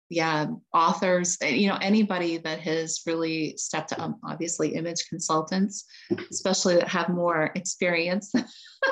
yeah, 0.09 0.47
authors, 0.73 1.37
eh, 1.41 1.49
you 1.49 1.69
know, 1.69 1.79
anybody 1.81 2.39
that 2.39 2.61
has 2.61 3.01
really 3.07 3.57
stepped 3.57 3.93
up, 3.93 4.17
obviously 4.25 4.75
image 4.75 5.09
consultants, 5.09 5.85
especially 6.31 6.77
that 6.77 6.89
have 6.89 7.09
more 7.09 7.51
experience 7.55 8.33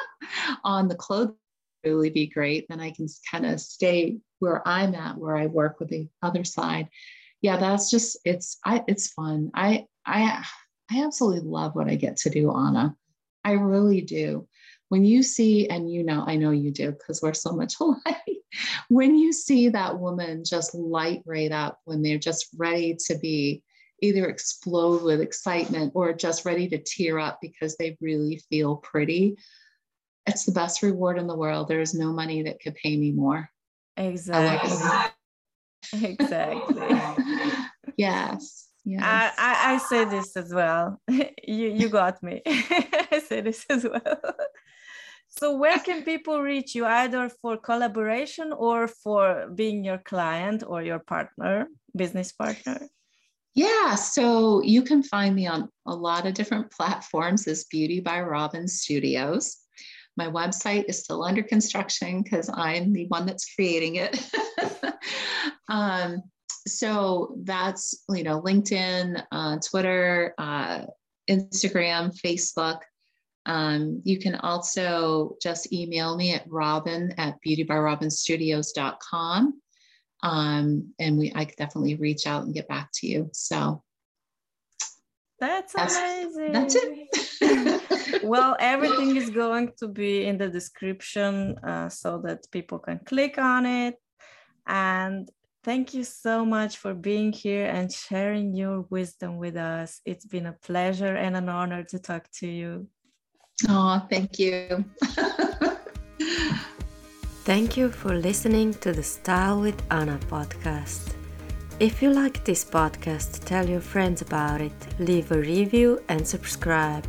on 0.65 0.89
the 0.89 0.97
clothing 0.97 1.37
really 1.85 2.11
be 2.11 2.27
great. 2.27 2.67
Then 2.69 2.81
I 2.81 2.91
can 2.91 3.07
kind 3.31 3.47
of 3.47 3.61
stay 3.61 4.19
where 4.39 4.67
I'm 4.67 4.95
at, 4.95 5.19
where 5.19 5.37
I 5.37 5.47
work 5.47 5.79
with 5.79 5.91
the 5.91 6.09
other 6.23 6.45
side. 6.45 6.89
Yeah, 7.41 7.59
that's 7.59 7.91
just 7.91 8.19
it's 8.25 8.59
I 8.65 8.83
it's 8.89 9.09
fun. 9.09 9.51
I 9.55 9.87
I 10.07 10.45
I 10.91 11.05
absolutely 11.05 11.49
love 11.49 11.75
what 11.75 11.89
I 11.89 11.97
get 11.97 12.17
to 12.19 12.31
do, 12.31 12.51
Ana. 12.51 12.97
I 13.45 13.53
really 13.53 14.01
do. 14.01 14.49
When 14.89 15.05
you 15.05 15.23
see, 15.23 15.69
and 15.69 15.91
you 15.91 16.05
know, 16.05 16.25
I 16.27 16.37
know 16.37 16.51
you 16.51 16.71
do 16.71 16.93
because 16.93 17.21
we're 17.23 17.35
so 17.35 17.53
much 17.53 17.75
alike. 17.81 18.34
When 18.89 19.17
you 19.17 19.33
see 19.33 19.69
that 19.69 19.99
woman 19.99 20.45
just 20.45 20.75
light 20.75 21.23
right 21.27 21.53
up 21.53 21.81
when 21.85 22.03
they're 22.03 22.19
just 22.19 22.49
ready 22.57 22.97
to 23.07 23.19
be 23.19 23.63
either 24.03 24.27
explode 24.27 25.03
with 25.03 25.21
excitement 25.21 25.93
or 25.95 26.13
just 26.13 26.45
ready 26.45 26.69
to 26.69 26.79
tear 26.79 27.19
up 27.19 27.39
because 27.41 27.77
they 27.77 27.97
really 28.01 28.43
feel 28.51 28.77
pretty. 28.77 29.37
it's 30.27 30.45
the 30.45 30.53
best 30.53 30.83
reward 30.83 31.19
in 31.19 31.27
the 31.27 31.37
world. 31.37 31.69
There 31.69 31.81
is 31.81 31.95
no 31.95 32.13
money 32.13 32.43
that 32.43 32.61
could 32.61 32.75
pay 32.75 32.97
me 32.97 33.13
more. 33.13 33.49
Exactly. 33.97 34.71
exactly. 35.93 36.83
yes. 37.97 38.69
Yes. 38.85 39.03
I, 39.03 39.33
I, 39.39 39.75
I 39.75 39.79
say 39.79 40.05
this 40.05 40.37
as 40.37 40.53
well. 40.53 41.01
you 41.09 41.69
you 41.69 41.89
got 41.89 42.23
me. 42.23 42.43
I 42.47 43.23
say 43.27 43.41
this 43.41 43.65
as 43.71 43.85
well. 43.85 44.21
So 45.37 45.57
where 45.57 45.81
can 45.81 46.05
people 46.05 46.41
reach 46.41 46.77
you 46.77 46.87
either 46.87 47.29
for 47.29 47.57
collaboration 47.57 48.53
or 48.53 48.87
for 48.87 49.49
being 49.53 49.85
your 49.85 49.99
client 49.99 50.63
or 50.65 50.81
your 50.83 51.01
partner, 51.01 51.67
business 51.97 52.31
partner? 52.31 52.89
Yeah, 53.55 53.97
so 53.97 54.63
you 54.63 54.83
can 54.83 55.03
find 55.03 55.35
me 55.35 55.47
on 55.49 55.69
a 55.87 55.95
lot 55.95 56.27
of 56.27 56.35
different 56.35 56.71
platforms 56.71 57.49
as 57.49 57.65
Beauty 57.65 58.01
by 58.01 58.21
Robin 58.21 58.69
Studios. 58.69 59.57
My 60.17 60.27
website 60.27 60.85
is 60.89 61.03
still 61.03 61.25
under 61.25 61.43
construction 61.43 62.23
because 62.23 62.49
I'm 62.53 62.93
the 62.93 63.07
one 63.07 63.27
that's 63.27 63.55
creating 63.55 63.97
it. 63.97 64.31
um, 65.69 66.23
so 66.67 67.37
that's 67.43 68.05
you 68.09 68.23
know 68.23 68.41
LinkedIn, 68.41 69.23
uh, 69.33 69.59
Twitter, 69.69 70.35
uh, 70.39 70.83
Instagram, 71.29 72.17
Facebook. 72.25 72.79
Um, 73.47 74.01
you 74.05 74.19
can 74.19 74.35
also 74.37 75.37
just 75.43 75.71
email 75.73 76.17
me 76.17 76.33
at 76.33 76.45
robin 76.49 77.13
at 77.19 77.37
beautybyrobinstudios.com. 77.47 79.61
Um, 80.23 80.95
and 80.99 81.19
we 81.19 81.31
I 81.35 81.45
could 81.45 81.57
definitely 81.57 81.97
reach 81.97 82.27
out 82.27 82.45
and 82.45 82.55
get 82.55 82.69
back 82.69 82.89
to 82.95 83.07
you. 83.07 83.29
So 83.33 83.83
that's, 85.39 85.75
that's 85.75 85.97
amazing. 85.97 86.53
That's 86.53 86.77
it. 86.77 88.23
well, 88.25 88.57
everything 88.59 89.17
is 89.17 89.31
going 89.31 89.73
to 89.79 89.89
be 89.89 90.25
in 90.25 90.39
the 90.39 90.49
description 90.49 91.59
uh, 91.59 91.89
so 91.89 92.21
that 92.25 92.51
people 92.51 92.79
can 92.79 93.01
click 93.01 93.39
on 93.39 93.67
it. 93.67 93.97
And 94.67 95.29
thank 95.63 95.93
you 95.93 96.05
so 96.05 96.45
much 96.45 96.79
for 96.79 96.95
being 96.95 97.33
here 97.33 97.67
and 97.67 97.93
sharing 97.93 98.55
your 98.55 98.83
wisdom 98.91 99.37
with 99.37 99.57
us. 99.57 100.01
It's 100.05 100.25
been 100.25 100.47
a 100.47 100.53
pleasure 100.53 101.17
and 101.17 101.37
an 101.37 101.49
honor 101.49 101.85
to 101.85 101.99
talk 101.99 102.31
to 102.39 102.47
you. 102.47 102.89
Oh, 103.69 104.05
thank 104.11 104.39
you. 104.39 104.85
thank 107.45 107.77
you 107.77 107.91
for 107.91 108.15
listening 108.15 108.75
to 108.75 108.93
the 108.93 109.03
Style 109.03 109.61
with 109.61 109.81
Ana 109.91 110.19
podcast. 110.29 111.15
If 111.79 112.03
you 112.03 112.11
like 112.11 112.45
this 112.45 112.65
podcast, 112.65 113.45
tell 113.45 113.69
your 113.69 113.81
friends 113.81 114.23
about 114.23 114.61
it, 114.61 114.73
leave 114.99 115.31
a 115.31 115.39
review, 115.39 116.03
and 116.09 116.27
subscribe. 116.27 117.07